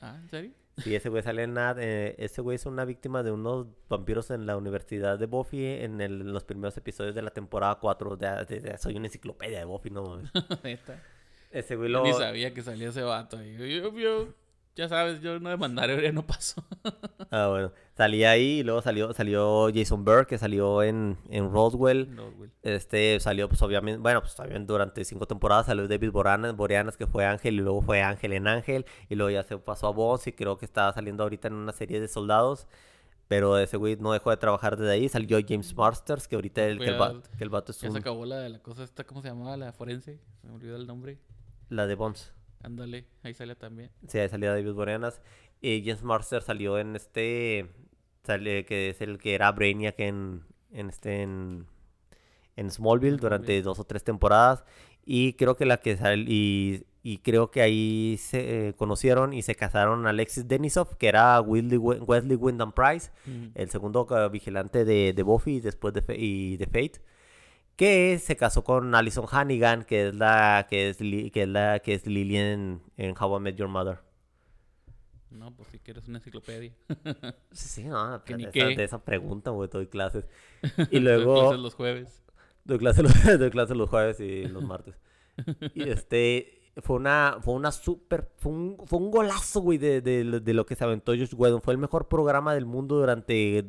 [0.01, 0.51] Ah, ¿en serio?
[0.79, 4.47] Sí, ese güey sale en eh, ese güey es una víctima de unos vampiros en
[4.47, 8.17] la universidad de Buffy en, el- en los primeros episodios de la temporada 4.
[8.17, 10.31] De, de- de- soy una enciclopedia de Buffy, no mames.
[11.51, 12.05] Ese güey Yo lo...
[12.05, 13.57] Ni sabía que salía ese vato ahí.
[13.59, 14.29] Yo, yo- yo-
[14.77, 16.65] ya sabes, yo no demandaré, ya no paso.
[17.31, 17.73] Ah, bueno.
[18.01, 22.09] Salía ahí y luego salió, salió Jason Burke, que salió en, en Roswell.
[22.63, 27.07] Este salió, pues obviamente, bueno, pues también durante cinco temporadas salió David Boreanaz, Boreanaz, que
[27.07, 30.27] fue Ángel, y luego fue Ángel en Ángel, y luego ya se pasó a Bones,
[30.27, 32.67] y creo que está saliendo ahorita en una serie de soldados.
[33.29, 35.07] Pero ese güey no dejó de trabajar desde ahí.
[35.11, 38.49] Salió James Masters, que ahorita el, que, el, que vato es Ya se acabó la,
[38.49, 39.59] la cosa esta, ¿cómo se llamaba?
[39.59, 40.19] La forense.
[40.41, 41.19] Se me olvidó el nombre.
[41.69, 42.33] la de Bones.
[42.63, 43.91] Ándale, ahí sale también.
[44.09, 45.21] Sí, ahí salía David Boreanaz.
[45.61, 47.71] Y James Masters salió en este.
[48.25, 51.23] Sale, que es el que era Brainiac en, en este.
[51.23, 51.67] En,
[52.57, 53.63] en Smallville durante Smallville.
[53.63, 54.65] dos o tres temporadas.
[55.05, 59.41] Y creo que la que sal, y, y creo que ahí se eh, conocieron y
[59.43, 63.11] se casaron Alexis Denisov, que era Wesley, Wesley Wyndham Price,
[63.55, 67.01] el segundo eh, vigilante de, de Buffy después de, y de Fate.
[67.77, 71.79] Que se casó con Alison Hannigan, que es la que es, Li- que es la
[71.79, 74.01] que es Lily en, en How I Met Your Mother.
[75.31, 76.73] No, pues si quieres una enciclopedia.
[77.53, 78.65] Sí, no, Que de ni esa, qué.
[78.77, 80.27] de esa pregunta, güey, doy clases.
[80.91, 82.23] Y luego los jueves.
[82.65, 84.95] doy clases los, doy clases los jueves y los martes.
[85.75, 90.25] Y este, fue una, fue una súper, fue un, fue un golazo, güey, de, de,
[90.25, 91.63] lo- de lo que se aventó Josh Whedon.
[91.63, 93.65] Fue el mejor programa del mundo durante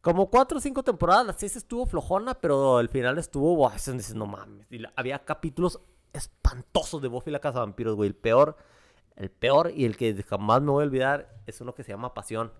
[0.00, 1.26] como cuatro o cinco temporadas.
[1.26, 4.66] La seis estuvo flojona, pero al final estuvo, dices, no mames.
[4.70, 5.80] Y la- había capítulos
[6.12, 8.08] espantosos de Buffy la Casa de Vampiros, güey.
[8.08, 8.56] El peor,
[9.16, 12.14] el peor y el que jamás me voy a olvidar es uno que se llama
[12.14, 12.52] Pasión.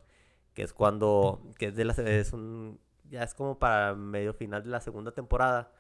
[0.55, 4.63] Que es cuando, que es de la, es un, ya es como para medio final
[4.65, 5.71] de la segunda temporada.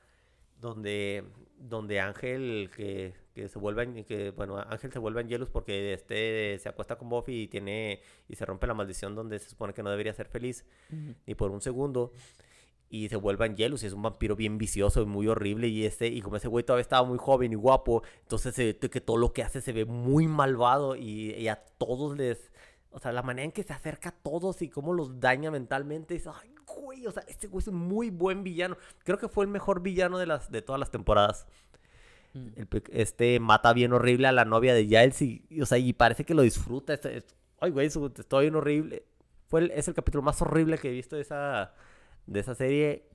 [0.60, 1.22] Donde,
[1.58, 6.58] donde Ángel, que, que se vuelve, en- que, bueno, Ángel se vuelve Angelus porque este
[6.58, 9.82] se acuesta con Buffy y tiene, y se rompe la maldición donde se supone que
[9.82, 10.64] no debería ser feliz
[11.26, 12.12] ni por un segundo.
[12.88, 15.66] Y se vuelve Angelus y es un vampiro bien vicioso y muy horrible.
[15.68, 19.00] Y este, y como ese güey todavía estaba muy joven y guapo, entonces se que
[19.00, 22.52] todo lo que hace se ve muy malvado y, y a todos les.
[22.90, 26.14] O sea, la manera en que se acerca a todos y cómo los daña mentalmente.
[26.14, 28.76] Es, ay, güey, o sea, este güey es un muy buen villano.
[29.04, 31.46] Creo que fue el mejor villano de, las, de todas las temporadas.
[32.34, 32.46] Mm.
[32.56, 35.92] El este mata bien horrible a la novia de Giles y, y, o sea, y
[35.92, 36.94] parece que lo disfruta.
[36.94, 39.04] es- es- ay, güey, está bien horrible.
[39.48, 41.74] Fue el- es el capítulo más horrible que he visto de esa,
[42.26, 43.08] de esa serie.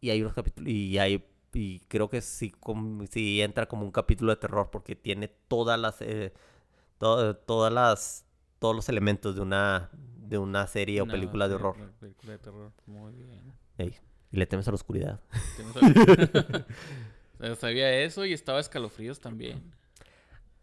[0.00, 0.68] Y hay unos capítulos.
[0.70, 1.24] Y hay.
[1.54, 4.70] Y creo que sí, com- sí entra como un capítulo de terror.
[4.70, 6.00] Porque tiene todas las.
[6.02, 6.32] eh,
[6.98, 8.24] to- todas las.
[8.58, 9.90] Todos los elementos de una.
[9.92, 11.76] De una serie o película de horror.
[12.00, 12.72] película- de terror.
[12.86, 13.52] Muy bien.
[13.78, 13.94] Ey,
[14.30, 15.20] y le temes a la oscuridad.
[17.38, 19.72] No sabía- eso y estaba escalofríos también.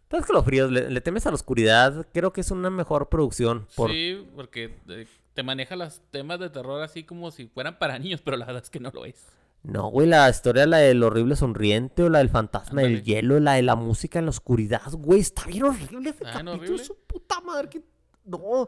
[0.03, 2.05] Entonces, Escalofríos, le, le temes a la oscuridad.
[2.13, 3.67] Creo que es una mejor producción.
[3.75, 7.99] Por, Sí, porque eh, te maneja los temas de terror así como si fueran para
[7.99, 9.27] niños, pero la verdad es que no lo es.
[9.61, 13.53] No, güey, la historia, la del horrible sonriente o la del fantasma del hielo, la
[13.53, 16.83] de la música en la oscuridad, güey, está bien horrible ese ¿Está bien capítulo, horrible?
[16.83, 17.81] su puta madre, que...
[18.25, 18.67] No,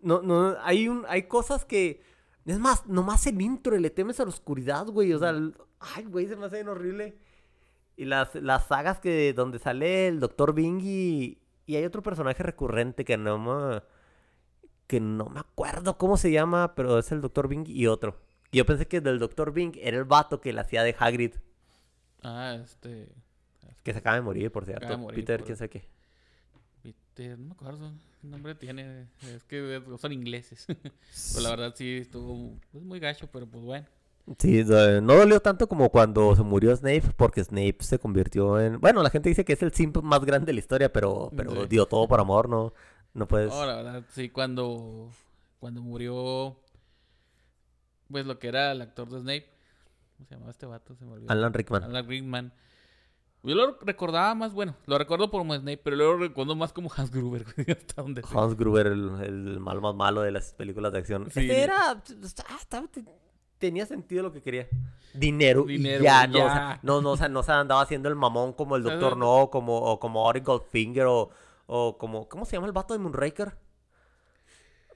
[0.00, 2.02] no, no, hay, un, hay cosas que...
[2.46, 6.04] Es más, nomás el intro le temes a la oscuridad, güey, o sea, el- ay,
[6.04, 7.18] güey, se me hace bien horrible.
[7.96, 10.54] Y las, las sagas que donde sale el Dr.
[10.54, 13.82] Bing y, y hay otro personaje recurrente que no.
[14.88, 17.46] Que no me acuerdo cómo se llama, pero es el Dr.
[17.46, 18.16] Bing y otro.
[18.50, 19.52] Y yo pensé que del Dr.
[19.52, 21.34] Bing era el vato que la hacía de Hagrid.
[22.22, 23.08] Ah, este.
[23.84, 24.98] Que se acaba de morir, por cierto.
[24.98, 25.88] Morir, Peter, por- quién sabe qué.
[26.82, 29.06] Peter, no me acuerdo qué nombre tiene.
[29.22, 30.66] Es que son ingleses.
[31.34, 33.86] pero la verdad sí estuvo pues, muy gacho, pero pues bueno.
[34.38, 38.78] Sí, no dolió tanto como cuando se murió Snape, porque Snape se convirtió en...
[38.78, 41.62] Bueno, la gente dice que es el simp más grande de la historia, pero, pero
[41.62, 41.68] Sí.
[41.70, 42.74] dio todo por amor, ¿no?
[43.18, 43.50] No puedes...
[43.52, 45.10] No, la verdad, sí, cuando,
[45.58, 46.56] cuando murió,
[48.10, 49.50] pues lo que era el actor de Snape,
[50.16, 50.94] ¿cómo se llamaba este vato?
[50.94, 51.30] Se me olvidó.
[51.30, 51.82] Alan Rickman.
[51.82, 52.52] Alan Rickman.
[53.42, 56.90] Yo lo recordaba más, bueno, lo recuerdo por Snape, pero luego lo recuerdo más como
[56.94, 57.44] Hans Gruber,
[57.76, 58.22] hasta donde.
[58.34, 61.30] Hans Gruber, el, el mal más malo de las películas de acción.
[61.30, 61.40] Sí.
[61.44, 61.90] Ese era...
[61.90, 62.02] ah,
[62.60, 62.88] estaba-
[63.58, 64.68] tenía sentido lo que quería.
[65.14, 65.64] Dinero.
[65.68, 68.14] y Dinero, ya, no, o sea, no, no, o sea, no se andaba haciendo el
[68.14, 71.30] mamón como el Doctor no- como, o como Goldfinger, o,
[71.68, 72.28] o como...
[72.28, 73.56] ¿Cómo se llama el vato de Moonraker?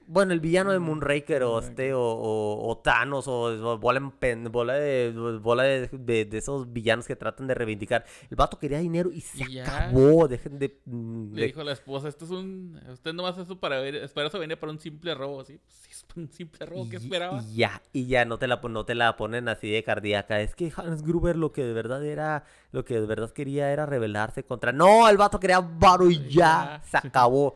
[0.07, 4.43] Bueno, el villano de Moonraker, o este, o, o, o Thanos, o, o bola, en
[4.51, 5.11] bola, de,
[5.41, 8.05] bola de, de- de esos villanos que tratan de reivindicar.
[8.29, 9.63] El vato quería dinero y se ya.
[9.87, 10.27] acabó.
[10.27, 10.79] Dejen de...
[10.85, 12.79] mm, Le dijo a la esposa, esto es un...
[12.91, 15.35] Usted nomás eso para ver, espera eso venía para un simple robo.
[15.35, 17.41] Pues, sí, es un simple robo, ¿qué esperaba?
[17.49, 20.41] Y ya, y ya no te la no te la ponen así de cardíaca.
[20.41, 23.85] Es que Hans Gruber lo que de verdad era, lo que de verdad quería era
[23.85, 24.71] rebelarse contra.
[24.71, 26.81] No, el vato quería varo y ya, Ya.
[27.01, 27.55] se acabó.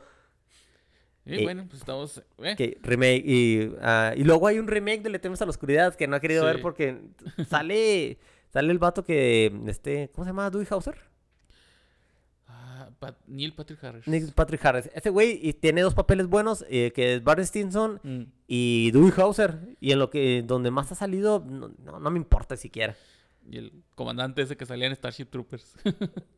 [1.28, 2.24] Y eh, bueno, pues estamos...
[2.42, 5.50] eh, Que remake y, ah, y luego hay un remake de Le temes a la
[5.52, 7.00] oscuridad que no he querido ver porque
[7.50, 8.18] sale
[8.54, 10.50] sale el vato que este, ¿cómo se llama?
[10.50, 10.96] Dewey Hauser.
[13.00, 14.08] Pat- Neil Patrick Harris.
[14.08, 14.90] Neil Patrick Harris.
[14.96, 18.22] Ese güey y tiene dos papeles buenos, eh, que es Barry Stinson Mm.
[18.48, 19.60] y Dewey Hauser.
[19.80, 22.96] Y en lo que donde más ha salido, no, no, no me importa siquiera.
[23.52, 25.76] Y el comandante ese que salía en Starship Troopers.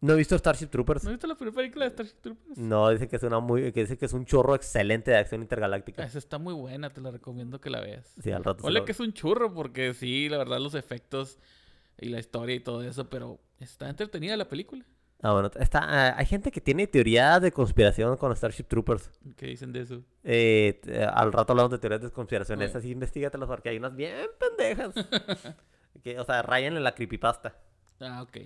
[0.00, 1.04] No he visto Starship Troopers.
[1.04, 2.58] ¿No viste la primera película de Starship Troopers?
[2.58, 5.40] No, dice que es una muy, que dice que es un chorro excelente de acción
[5.42, 6.04] intergaláctica.
[6.04, 8.12] Esa está muy buena, te la recomiendo que la veas.
[8.22, 8.66] Sí, al rato.
[8.66, 11.38] Ole que es un churro, porque sí, la verdad, los efectos
[11.98, 14.84] y la historia y todo eso, pero está entretenida la película.
[15.22, 19.10] Ah, bueno, está, ah, hay gente que tiene teorías de conspiración con Starship Troopers.
[19.36, 20.02] ¿Qué dicen de eso?
[20.22, 22.60] Eh, t- al rato hablamos de teorías de conspiración.
[22.60, 24.92] Esas sí, investigatelas porque hay unas bien pendejas.
[26.02, 27.56] que, o sea, rayan en la creepypasta.
[28.00, 28.36] Ah, ok.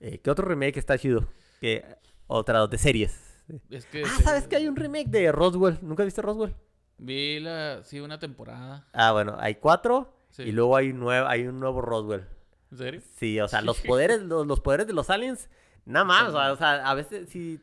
[0.00, 1.26] Eh, ¿Qué otro remake está chido?
[1.60, 1.84] Que
[2.26, 3.22] otra de series.
[3.70, 5.78] Es que Ah, ¿sabes que hay un remake de Roswell?
[5.82, 6.54] ¿Nunca viste Roswell?
[6.98, 8.86] Vi la, sí, una temporada.
[8.92, 10.42] Ah, bueno, hay cuatro Sí.
[10.42, 12.26] y luego hay un nuevo, hay un nuevo Roswell.
[12.72, 13.00] ¿En serio?
[13.16, 15.48] Sí, o sea, los poderes, los, los poderes de los aliens,
[15.84, 17.60] nada más, o sea, o sea, a veces sí.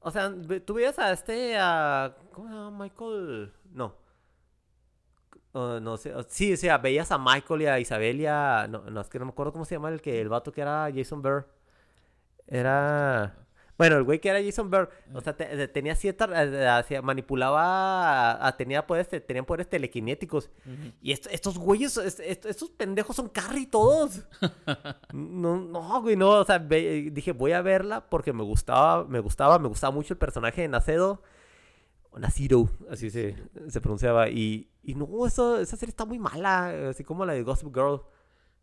[0.00, 0.32] O sea,
[0.64, 2.84] tú veías a este, a, ¿cómo se llama?
[2.84, 3.96] Michael, no.
[5.58, 8.66] Uh, no sé, uh, sí, o sea, veías a Michael y a Isabel y a,
[8.68, 10.60] no, no, es que no me acuerdo cómo se llama el que, el vato que
[10.60, 11.46] era Jason Burr.
[12.46, 13.34] Era,
[13.76, 18.46] bueno, el güey que era Jason Burr, o sea, te- te- tenía cierta, eh, manipulaba,
[18.46, 20.50] a- tenía poderes, te- tenían poderes telequinéticos.
[21.02, 24.22] Y est- estos güeyes, est- est- estos pendejos son Carrie todos.
[25.12, 26.30] No, no, güey, no.
[26.30, 30.18] O sea, dije, voy a verla porque me gustaba, me gustaba, me gustaba mucho el
[30.18, 31.22] personaje de Nacedo.
[32.10, 33.36] O Nacido, así se,
[33.68, 34.28] se pronunciaba.
[34.30, 38.00] Y, y no, eso, esa serie está muy mala, así como la de Gossip Girl.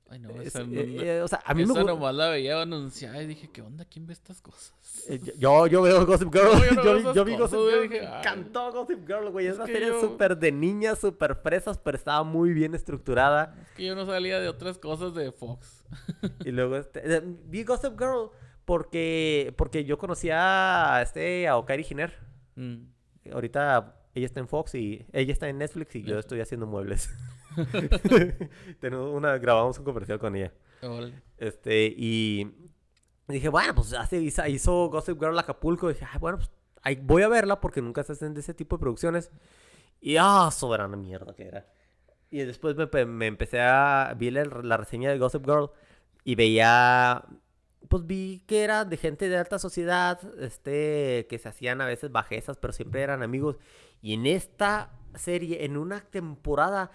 [0.07, 2.13] Ay, no, Es- esa, no- eh, eh, o sea, a mí me esa gu- nomás
[2.13, 3.85] la veía anunciada y dije, ¿qué onda?
[3.85, 4.71] ¿Quién ve estas cosas?
[5.09, 6.45] eh, Yo, yo veo Gossip Girl.
[6.53, 7.81] No, yo no yo, veo vi- yo Gossip Girl.
[7.89, 9.47] dije, Me encantó Gossip Girl, güey.
[9.47, 13.55] Es una serie yo- súper de niñas, súper fresas, pero estaba muy bien estructurada.
[13.63, 15.83] Es que yo no salía de otras cosas de Fox.
[16.43, 18.29] Y luego este, vi Gossip Girl
[18.63, 22.13] porque porque yo conocía a este a Okari Giner.
[22.55, 22.93] Mm.
[23.31, 27.09] Ahorita ella está en Fox y ella está en Netflix y yo estoy haciendo muebles.
[28.79, 30.53] Tenemos una grabamos un comercial con ella.
[31.37, 32.51] Este y
[33.27, 35.89] dije, bueno, pues hace, hizo, Gossip Girl Acapulco.
[35.89, 38.53] Y dije, "Ay, bueno, pues ahí voy a verla porque nunca se hacen de ese
[38.53, 39.31] tipo de producciones.
[39.99, 41.67] Y ah, soberana mierda que era.
[42.29, 44.13] Y después me, me empecé a.
[44.17, 45.71] Vi la, la reseña de Gossip Girl
[46.23, 47.23] y veía.
[47.89, 52.11] Pues vi que era de gente de alta sociedad, este, que se hacían a veces
[52.11, 53.57] bajezas, pero siempre eran amigos.
[54.01, 56.91] Y en esta serie, en una temporada,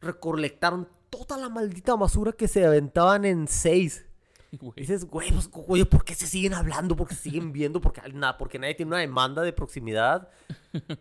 [0.00, 4.06] recolectaron toda la maldita basura que se aventaban en seis.
[4.52, 4.74] Güey.
[4.76, 6.94] Dices, güey, pues, güey, ¿por qué se siguen hablando?
[6.94, 7.80] ¿Por qué se siguen viendo?
[7.80, 10.28] Porque, nada, porque nadie tiene una demanda de proximidad.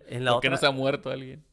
[0.08, 0.52] En la ¿Por qué otra...
[0.52, 1.44] no se ha muerto alguien?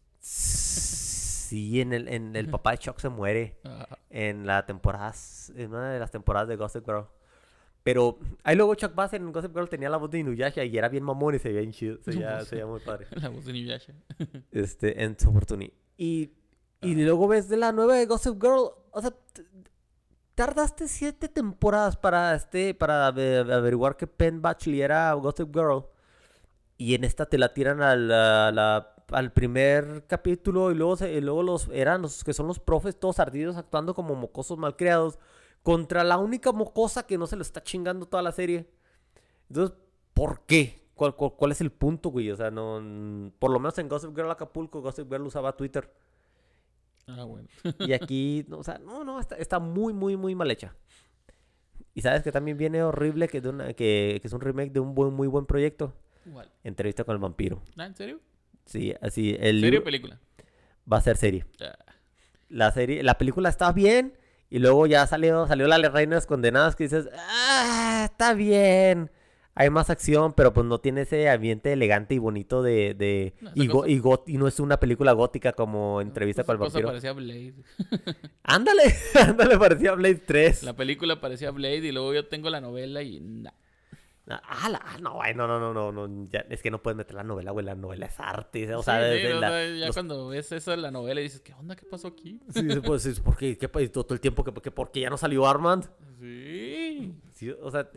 [1.48, 5.12] Sí, en el, en el papá de Chuck se muere Ah, en la temporada,
[5.56, 7.06] en una de las temporadas de Gossip Girl.
[7.90, 10.90] Pero ahí luego Chuck Bass en Gossip Girl tenía la voz de Inuyasha y era
[10.90, 13.06] bien mamón y se veía bien chido, se veía, se veía muy padre.
[13.12, 13.94] la voz de Inuyasha.
[14.52, 15.72] Este, en su oportunidad.
[15.96, 16.30] Y,
[16.82, 19.14] y luego ves de la nueva de Gossip Girl, o sea,
[20.34, 25.84] tardaste siete temporadas para este, para ave- averiguar que Penn Badgley era Gossip Girl.
[26.76, 31.12] Y en esta te la tiran al, a la- al primer capítulo y luego, se-
[31.14, 35.18] y luego los eran los que son los profes todos ardidos actuando como mocosos malcriados
[35.62, 38.68] contra la única mocosa que no se lo está chingando toda la serie.
[39.48, 39.76] Entonces,
[40.14, 40.78] ¿por qué?
[40.94, 42.30] ¿Cuál, cuál, cuál es el punto, güey?
[42.30, 42.80] O sea, no.
[42.82, 45.92] mm, Por lo menos en Gossip Girl Acapulco, Gossip Girl usaba Twitter.
[47.06, 47.48] Ah, bueno.
[47.78, 50.74] Y aquí, no, o sea, no, no, está, está muy, muy, muy mal hecha.
[51.94, 54.80] Y sabes que también viene horrible que, de una, que, que es un remake de
[54.80, 55.94] un buen, muy buen proyecto.
[56.26, 56.50] Igual.
[56.64, 57.62] Entrevista con el vampiro.
[57.76, 58.20] Ah, ¿En serio?
[58.66, 59.34] Sí, así.
[59.40, 60.20] El ¿Serie o película?
[60.90, 61.46] va a ser serie.
[61.60, 61.76] Ah,
[62.48, 64.17] La serie, la película está bien.
[64.50, 69.10] Y luego ya salió, salió la Reinas Condenadas que dices, ah, está bien.
[69.54, 72.94] Hay más acción, pero pues no tiene ese ambiente elegante y bonito de...
[72.94, 74.00] de No, y, go- y,
[74.32, 76.86] y no es una película gótica como entrevista con el vampiro.
[76.86, 77.54] parecía Blade.
[78.44, 78.82] Ándale,
[79.20, 80.62] ándale, parecía Blade 3.
[80.62, 83.50] La película parecía Blade y luego yo tengo la novela y nah.
[84.30, 87.14] Ah, la- ah, no, güey, no, no, no, no, ya, es que no puedes meter
[87.14, 89.66] la novela, güey, la novela es arte, o sea, Sí, desde sí, o la- sea,
[89.76, 91.74] ya los- cuando ves eso en la novela y dices, ¿qué onda?
[91.76, 92.40] ¿Qué pasó aquí?
[92.50, 93.56] sí, pues, sí, ¿por qué?
[93.56, 95.88] ¿Qué pa- y todo, todo el tiempo que, que por qué ya no salió Armand?
[96.20, 97.14] Sí.
[97.32, 97.88] Sí, o sea,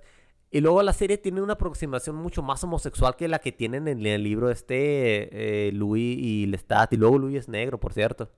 [0.52, 4.06] y luego la serie tiene una aproximación mucho más homosexual que la que tienen en
[4.06, 8.30] el libro este eh, Louis y Lestat, y luego Louis es negro, por cierto.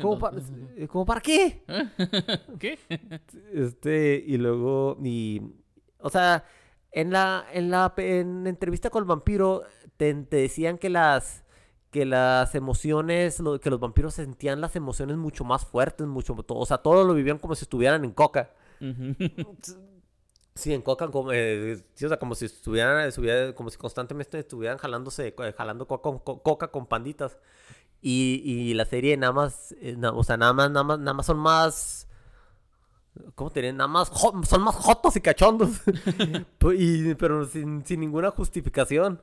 [0.00, 0.86] ¿Cómo, No, para, no sé.
[0.88, 1.64] ¿Cómo para qué?
[2.60, 2.78] ¿Qué?
[3.52, 5.42] Este, y luego, y,
[5.98, 6.44] o sea,
[6.92, 9.62] en la, en la, en entrevista con el vampiro,
[9.96, 11.44] te, te decían que las,
[11.90, 16.66] que las emociones, lo- que los vampiros sentían las emociones mucho más fuertes, mucho, o
[16.66, 18.50] sea, todo lo vivían como si estuvieran en coca.
[20.54, 24.40] Sí, en Coca, como, eh, sí, o sea, como si estuvieran, estuviera- como si constantemente
[24.40, 27.38] estuvieran jalándose, co- jalando coca, con- co- coca con panditas.
[28.02, 31.14] Y, y la serie nada más, eh, na- o sea, nada más, nada más, nada
[31.14, 32.07] más son más,
[33.34, 33.72] ¿cómo te diré?
[33.72, 35.70] Nada más, son más jotos y cachondos.
[36.58, 39.22] Pu- y, pero sin, sin ninguna justificación.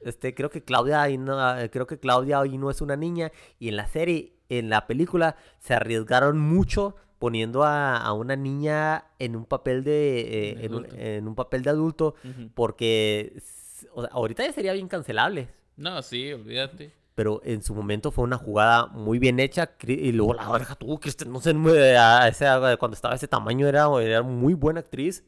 [0.00, 1.38] Este, creo que Claudia ahí no,
[1.70, 3.32] creo que Claudia ahí no es una niña.
[3.58, 9.06] Y en la serie, en la película, se arriesgaron mucho poniendo a, a una niña
[9.18, 10.96] en un papel de, eh, en, un, adulto.
[10.98, 12.14] en un papel de adulto.
[12.54, 15.48] Porque s- o sea, ahorita ya sería bien cancelable.
[15.76, 16.92] No, sí, olvídate.
[17.14, 19.70] Pero en su momento fue una jugada muy bien hecha.
[19.86, 21.50] Y luego la verga tú, Kristen, no sé,
[21.96, 22.46] a ese-
[22.78, 25.24] cuando estaba ese tamaño era, era muy buena actriz.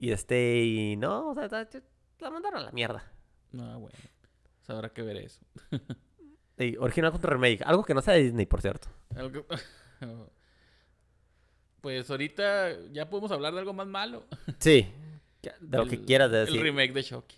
[0.00, 3.04] Y este, y no, o sea, la- mandaron a la mierda.
[3.52, 3.96] No, bueno.
[4.58, 5.40] Pues habrá que ver eso.
[6.58, 7.62] Y original contra remake.
[7.66, 8.88] Algo que no sea de Disney, por cierto.
[9.14, 9.44] Algo-
[11.80, 14.24] Pues ahorita ya podemos hablar de algo más malo.
[14.58, 14.86] Sí.
[15.60, 16.62] De lo que El- quieras de El decir.
[16.62, 17.36] remake de Chucky.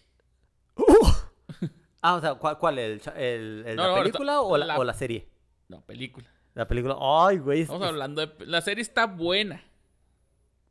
[2.03, 2.59] Ah, o sea, ¿cuál?
[2.59, 5.29] cuál el, el- el- No, ¿La no, película o, la, la- o la serie?
[5.69, 6.29] No, película.
[6.55, 6.97] La película.
[7.01, 7.59] Ay, güey.
[7.61, 8.47] es- Estamos es- hablando de...
[8.47, 9.63] La serie está buena.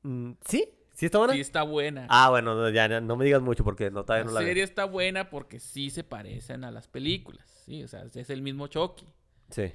[0.04, 0.70] mm, ¿Sí?
[0.94, 1.34] ¿Sí está buena?
[1.34, 2.08] Sí está buena.
[2.10, 4.40] Ah, bueno, no, ya ya, no me digas mucho porque no, todavía la no la
[4.40, 4.48] veo.
[4.50, 7.46] serie está buena porque sí se parecen a las películas.
[7.66, 9.06] Sí, o sea, es el mismo Chucky.
[9.52, 9.72] Sí.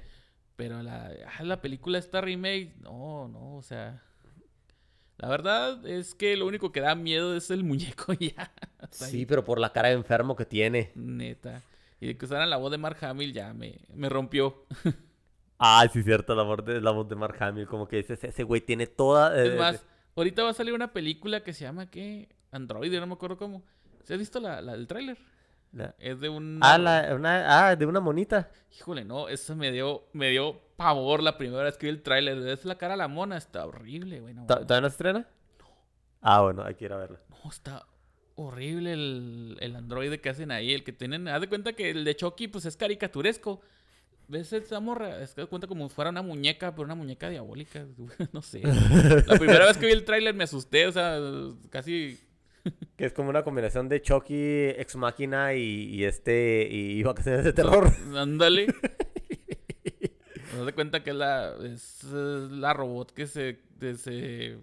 [0.57, 4.03] Pero la, ah, la película esta remake, no, no, o sea.
[5.23, 8.51] La verdad es que lo único que da miedo es el muñeco ya.
[8.91, 10.91] Sí, ahí, pero por la cara de enfermo que tiene.
[10.95, 11.61] Neta.
[12.01, 14.65] Y de que usaran la voz de Mark Hamill ya me, me rompió.
[15.65, 17.67] Ah, sí, cierto, la voz de, la voz de Mark Hamill.
[17.67, 19.33] Como que ese, ese güey tiene toda.
[19.41, 22.27] eh, Es más, ahorita va a salir una película que se llama ¿qué?
[22.51, 23.63] Android, no me acuerdo cómo.
[24.03, 25.17] ¿Se has visto la, la del tráiler?
[25.99, 26.59] Es de un...
[26.61, 28.51] ah, la, una, ah, de una monita.
[28.77, 32.37] Híjole, no, eso me dio, me dio pavor la primera vez que vi el tráiler.
[32.47, 34.33] Es la cara de la mona, está horrible, güey.
[34.33, 34.67] no ¿To- mames.
[34.67, 35.27] ¿Todavía no se estrena?
[36.21, 37.19] Ah, bueno, hay que ir a verla.
[37.29, 37.85] No, está
[38.35, 40.73] horrible el, el androide que hacen ahí.
[40.73, 41.27] El que tienen.
[41.27, 43.61] Haz de cuenta que el de Chucky, pues es caricaturesco.
[44.29, 45.21] ¿Ves esa morra?
[45.21, 47.85] Es que cuenta como si fuera una muñeca, pero una muñeca diabólica.
[48.31, 48.61] no sé.
[49.27, 51.19] La primera vez que vi el tráiler me asusté, o sea,
[51.69, 52.19] casi.
[52.95, 55.59] Que es como una combinación de Chucky, Ex Máquina y,
[55.95, 56.65] y este.
[56.71, 57.91] y Vacaciones de Terror.
[58.15, 58.67] Ándale.
[60.59, 64.59] Haz de cuenta que es la, es la robot que se, que se.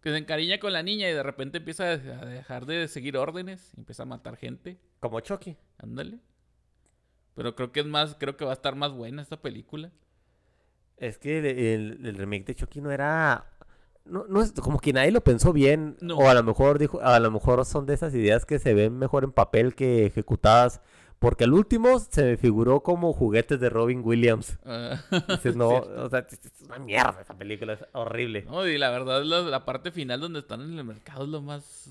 [0.00, 3.72] que se encariña con la niña y de repente empieza a dejar de seguir órdenes
[3.76, 4.78] y empieza a matar gente.
[5.00, 5.56] Como Chucky.
[5.78, 6.18] Ándale.
[7.34, 9.90] Pero creo que es más, creo que va a estar más buena esta película.
[10.96, 13.44] Es que el, el- el remake de Chucky no era.
[14.06, 15.96] No, no es como que nadie lo pensó bien.
[16.00, 16.16] No.
[16.16, 18.96] O a lo mejor dijo, a lo mejor son de esas ideas que se ven
[18.96, 20.80] mejor en papel que ejecutadas.
[21.26, 24.56] Porque al último se me figuró como juguetes de Robin Williams.
[24.64, 28.42] Ah, Dices, no, o sea, es una mierda esa película, es horrible.
[28.42, 31.42] No, y la verdad, la, la parte final donde están en el mercado es lo
[31.42, 31.90] más.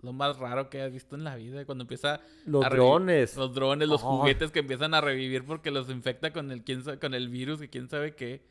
[0.00, 1.66] Lo más raro que has visto en la vida.
[1.66, 2.20] Cuando empieza.
[2.46, 3.36] Los a drones.
[3.36, 4.10] Los drones, los Ajá.
[4.10, 7.60] juguetes que empiezan a revivir porque los infecta con el, quién sa- con el virus
[7.62, 8.42] y quién sabe qué.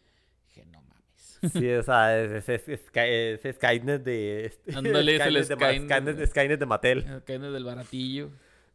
[0.49, 1.39] Dije, no mames.
[1.51, 4.45] Sí, o sea, es, es, es, es Skynet de...
[4.45, 5.83] este, Ándale, es el de Skynet.
[5.91, 7.23] Skynet, Skynet de Mattel.
[7.25, 8.29] Caen del baratillo.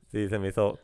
[0.08, 0.78] Sí, se me hizo...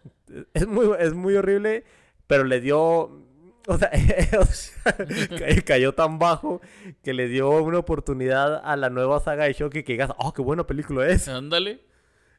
[0.54, 1.84] Es muy, es muy horrible,
[2.26, 3.22] pero le dio...
[3.66, 3.90] O sea,
[4.38, 6.60] o sea, ca- cayó tan bajo
[7.02, 10.42] que le dio una oportunidad a la nueva saga de Shocky que digas, oh, qué
[10.42, 11.26] buena película es.
[11.28, 11.80] Ándale.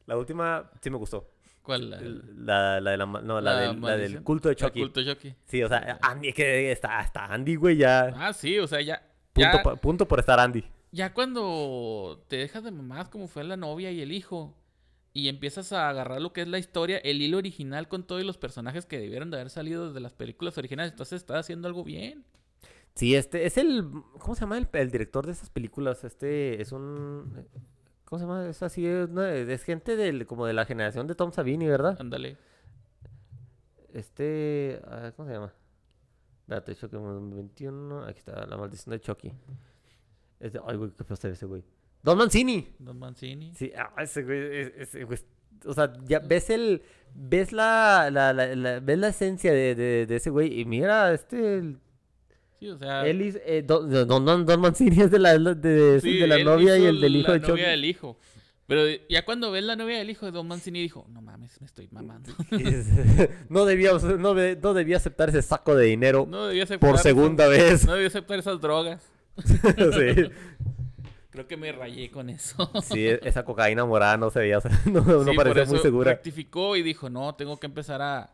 [0.05, 1.27] La última sí me gustó.
[1.63, 1.89] ¿Cuál?
[1.89, 4.23] La, La, la, de la, no, la, del, la del maldición?
[4.23, 4.79] culto de Chucky.
[4.81, 5.33] culto Chucky.
[5.45, 8.13] Sí, o sea, Andy, que está, está Andy, güey, ya.
[8.15, 9.01] Ah, sí, o sea, ya.
[9.33, 10.63] Punto, ya- punto por estar Andy.
[10.91, 14.55] Ya cuando te dejas de mamás como fue la novia y el hijo
[15.15, 18.37] y empiezas a agarrar lo que es la historia, el hilo original con todos los
[18.37, 22.25] personajes que debieron de haber salido desde las películas originales, entonces estás haciendo algo bien.
[22.95, 23.89] Sí, este es el.
[24.19, 26.03] ¿Cómo se llama el, el director de esas películas?
[26.03, 27.45] Este es un.
[28.03, 28.47] ¿Cómo se llama?
[28.49, 31.95] Es así, es, una- es gente del, como de la generación de Tom Savini, ¿verdad?
[31.99, 32.37] Ándale.
[33.93, 34.81] Este.
[35.15, 35.53] ¿Cómo se llama?
[36.41, 38.03] Espérate, Chucky 21.
[38.03, 39.31] Aquí está, la maldición de Chucky.
[40.39, 41.63] Este, ay, güey, qué feo se ve ese güey.
[42.05, 42.67] Don Mancini.
[42.79, 43.51] Don Mancini.
[43.55, 45.19] Sí, ah, ese güey, es- ese güey.
[45.65, 46.81] O sea, ya ves el.
[47.13, 48.09] Ves la.
[48.11, 50.59] la, la, la- ves la esencia de, de, de ese güey.
[50.59, 51.55] Y mira, este.
[51.57, 51.79] el-
[52.59, 53.05] Sí, o sea.
[53.05, 56.41] Él hizo- eh, don, don, don- Don Mancini es de la, de, sí, de la
[56.43, 57.51] novia y el del hijo de Chucky.
[57.51, 58.17] novia del hijo.
[58.67, 61.67] Pero ya cuando ves la novia del hijo de Don Mancini dijo, no mames, me
[61.67, 62.31] estoy mamando.
[63.49, 66.89] No, debía, no, no debía aceptar ese saco de dinero No debía aceptar.
[66.89, 67.85] por segunda vez.
[67.85, 69.03] No debía aceptar esas drogas.
[69.45, 70.29] sí,
[71.35, 72.71] Creo que me rayé con eso.
[72.81, 76.11] sí, e- esa cocaína morada no se veía, no, no Sí, parecía muy segura.
[76.11, 78.31] Rectificó y dijo, no, tengo que empezar a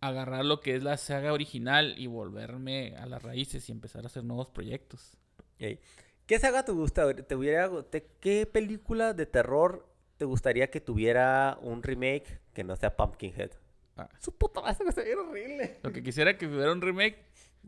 [0.00, 4.06] agarrar lo que es la saga original y volverme a las raíces y empezar a
[4.06, 5.18] hacer nuevos proyectos.
[5.58, 5.78] Ey,
[6.26, 7.12] ¿Qué saga te gusta?
[7.14, 9.86] ¿Te hubiera, te- ¿Qué película de terror
[10.16, 13.50] te gustaría que tuviera un remake que no sea Pumpkinhead?
[13.98, 15.78] Ah, Su puta madre, se ve horrible.
[15.82, 17.18] lo que quisiera que hubiera un remake,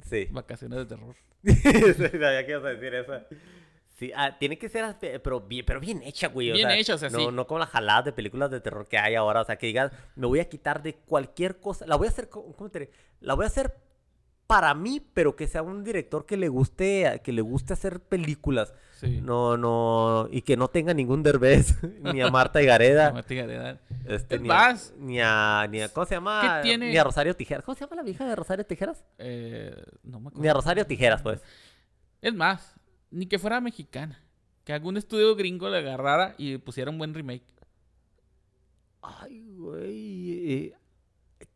[0.09, 0.29] Sí.
[0.31, 1.15] Vacaciones de Terror.
[1.43, 3.13] Sabía que ibas a decir eso.
[4.03, 6.51] Sí, ah, tiene que ser, pero bien, pero bien hecha, güey.
[6.51, 7.27] Bien hecha, o sea, no, sí.
[7.33, 9.43] No como la jalada de películas de terror que hay ahora.
[9.43, 11.87] O sea, que digas, me voy a quitar de cualquier cosa.
[11.87, 12.93] La voy a hacer, ¿cómo te diré?
[13.21, 13.77] La voy a hacer
[14.49, 18.75] para mí, pero que sea un director que le guste, que le guste hacer películas.
[18.99, 19.21] Sí.
[19.23, 23.79] No, no, y que no tenga ningún Derbez, ni a Marta Gareda, Mati Gareda.
[24.05, 26.41] este, Es ni, a, ni a, ni a- ¿cómo se llama?
[26.61, 26.91] ¿Qué tiene?
[26.91, 27.65] Ni a Rosario Tijeras.
[27.65, 29.05] ¿Cómo se llama la vieja de Rosario Tijeras?
[29.19, 30.55] Eh, no me Ni a acuerdo.
[30.55, 31.41] Rosario Tijeras, pues.
[32.21, 32.75] Es más,
[33.13, 34.21] ni que fuera mexicana.
[34.65, 37.43] Que algún estudio gringo le agarrara y pusiera un buen remake.
[39.03, 40.53] Ay, güey.
[40.53, 40.75] eh,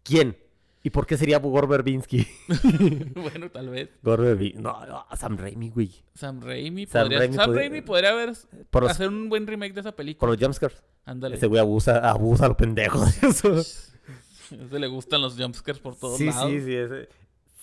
[0.02, 0.36] ¿Quién?
[0.82, 2.26] ¿Y por qué sería Gore Verbinski?
[3.14, 3.90] bueno, tal vez.
[4.02, 4.58] Gore Verbinski.
[4.62, 5.92] No, no, Sam Raimi, güey.
[6.14, 8.32] Sam Raimi Sam podría, Raimi Sam podría- Raimi podría haber,
[8.70, 10.32] Por los, hacer un buen remake de esa por película.
[10.32, 10.82] los jumpscares.
[11.04, 11.36] Ándale.
[11.36, 13.02] Ese güey abusa, abusa a los pendejos.
[13.22, 13.54] Eso.
[13.56, 16.50] Ese le gustan los jumpscares por todos Sí, lados.
[16.50, 16.74] sí, sí.
[16.74, 17.08] Ese.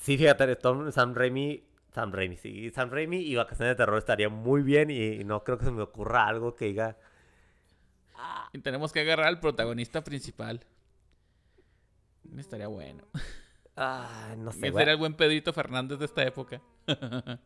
[0.02, 1.64] Sí, fíjate, Tom- Sam Raimi.
[1.94, 2.72] Sam Raimi, sí.
[2.72, 5.84] Sam Raimi y Vacaciones de Terror estaría muy bien y, no creo que se me
[5.84, 6.98] ocurra algo que diga.
[8.54, 10.66] Y tenemos que agarrar al protagonista principal.
[12.38, 13.04] Estaría bueno.
[13.76, 14.82] Ah, no sé, ¿Quién güey.
[14.82, 16.62] sería el buen Pedrito Fernández de esta época?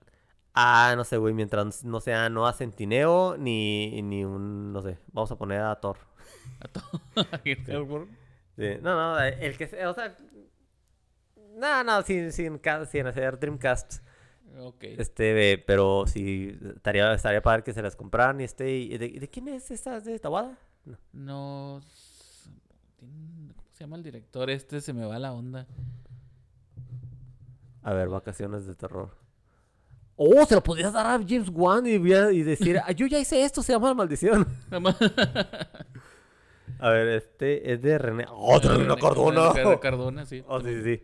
[0.60, 1.36] Ah, no sé, güey.
[1.36, 4.74] Mientras no sea Noah Centineo ni, ni un.
[4.74, 4.98] No sé.
[5.12, 5.98] Vamos a poner a Thor.
[6.60, 7.02] A todo.
[8.56, 10.18] Sí, No, no, el que o sea,
[11.58, 14.02] no, no, sin, sin, sin hacer Dreamcast,
[14.60, 14.84] ok.
[14.84, 19.30] este, pero sí, estaría, estaría padre que se las compraran y este, y ¿de, de
[19.30, 19.98] quién es esta?
[19.98, 20.58] ¿Es ¿De Tawada?
[21.14, 21.82] No.
[23.00, 24.82] ¿Cómo se llama el director este?
[24.82, 25.68] Se me va la onda.
[27.84, 29.16] A ver, vacaciones de terror.
[30.16, 32.00] Oh, se lo podías dar a James Wan y,
[32.42, 34.48] decir, "Ah, yo ya hice esto, se llama La Maldición.
[34.72, 34.98] Nada más-
[36.80, 38.26] A ver, este es de René.
[38.30, 39.52] ¡Oh, de René Cardona!
[39.54, 40.44] René Cardona, sí.
[40.48, 41.04] Oh, sí, sí.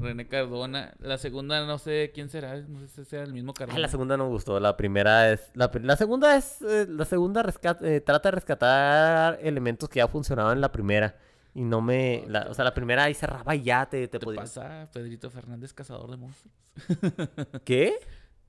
[0.00, 0.94] René Cardona.
[1.00, 2.56] La segunda no sé quién será.
[2.56, 3.78] No sé si sea el mismo Ah, Cardona.
[3.80, 4.58] la segunda no me gustó.
[4.60, 5.50] La primera es.
[5.54, 6.60] La, la segunda es.
[6.62, 11.16] eh, la segunda rescat- eh, trata de rescatar elementos que ya funcionaban en la primera.
[11.54, 12.24] Y no me.
[12.28, 15.30] la- o sea, la primera ahí cerraba y ya te, te ¿Te podía- pasa Pedrito
[15.30, 16.54] Fernández, cazador de monstruos?
[17.64, 17.98] ¿Qué?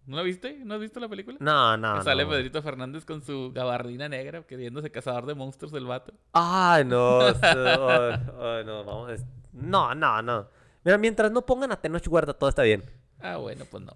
[0.05, 0.59] ¿No la viste?
[0.65, 1.37] ¿No has visto la película?
[1.39, 1.97] No, no.
[1.99, 2.31] que sale no.
[2.31, 6.13] Pedrito Fernández con su gabardina negra, queriéndose cazador de monstruos el vato.
[6.33, 7.19] Ay, no.
[7.41, 9.19] ay, ay, no, vamos.
[9.53, 10.47] No, no, no.
[10.83, 12.83] Mira, mientras no pongan a Tenoch Huerta, todo está bien.
[13.19, 13.93] Ah, bueno, pues no.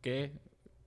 [0.00, 0.32] ¿Qué?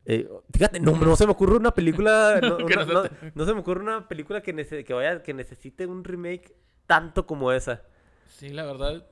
[0.06, 2.40] Eh, fíjate, no, no se me ocurre una película.
[2.42, 5.34] No, Que una- no se no me ocurre una película que, nece- que vaya, que
[5.34, 6.54] necesite un remake
[6.88, 7.82] tanto como esa.
[8.28, 9.06] Sí, la verdad.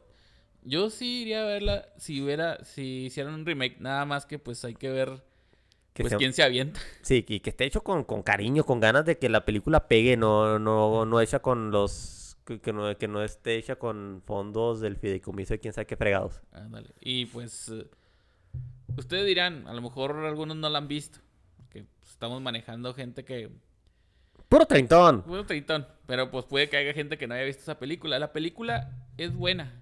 [0.64, 4.64] Yo sí iría a verla si hubiera, si hicieran un remake, nada más que pues
[4.66, 5.24] hay que ver
[5.94, 6.80] Que pues sea- quién se avienta.
[7.02, 10.18] Sí, y que esté hecho con, con cariño, con ganas de que la película pegue,
[10.18, 12.18] no, no, no hecha con los.
[12.46, 15.96] Que, que no, que no esté hecha con fondos del fideicomiso de quién sabe qué
[15.96, 16.42] fregados.
[16.52, 16.90] Ándale.
[17.00, 17.88] Y pues eh,
[18.98, 21.20] ustedes dirán, a lo mejor algunos no la han visto,
[21.72, 23.52] pues, estamos manejando gente que
[24.52, 25.24] Puro treintón.
[25.26, 28.20] bueno, treintón, pero pues puede que haya gente que no haya visto esa película.
[28.20, 29.82] La película es buena.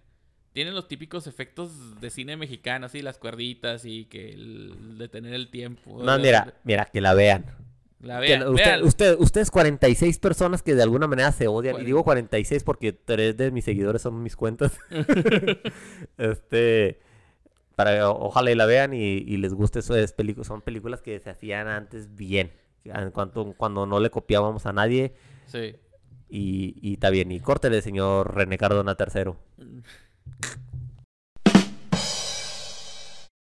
[0.53, 5.49] Tiene los típicos efectos de cine mexicano, así las cuerditas y que el detener el
[5.49, 6.03] tiempo.
[6.03, 7.45] No, mira, mira, que la vean.
[8.02, 11.72] La vean, usted- usted- ustedes 46 personas que de alguna manera se odian.
[11.72, 11.86] Y Cuarenta.
[11.88, 14.78] digo 46 porque tres de mis seguidores son mis cuentas.
[16.18, 17.00] este.
[17.76, 19.95] Para, ojalá y la vean y, y les guste eso.
[19.95, 22.52] Es pelicu- son películas que se hacían antes bien.
[22.86, 25.14] En cuanto, cuando no le copiábamos a nadie.
[25.45, 25.76] Sí.
[26.30, 27.32] Y, y está bien.
[27.32, 29.34] Y córtele, señor René Cardona III.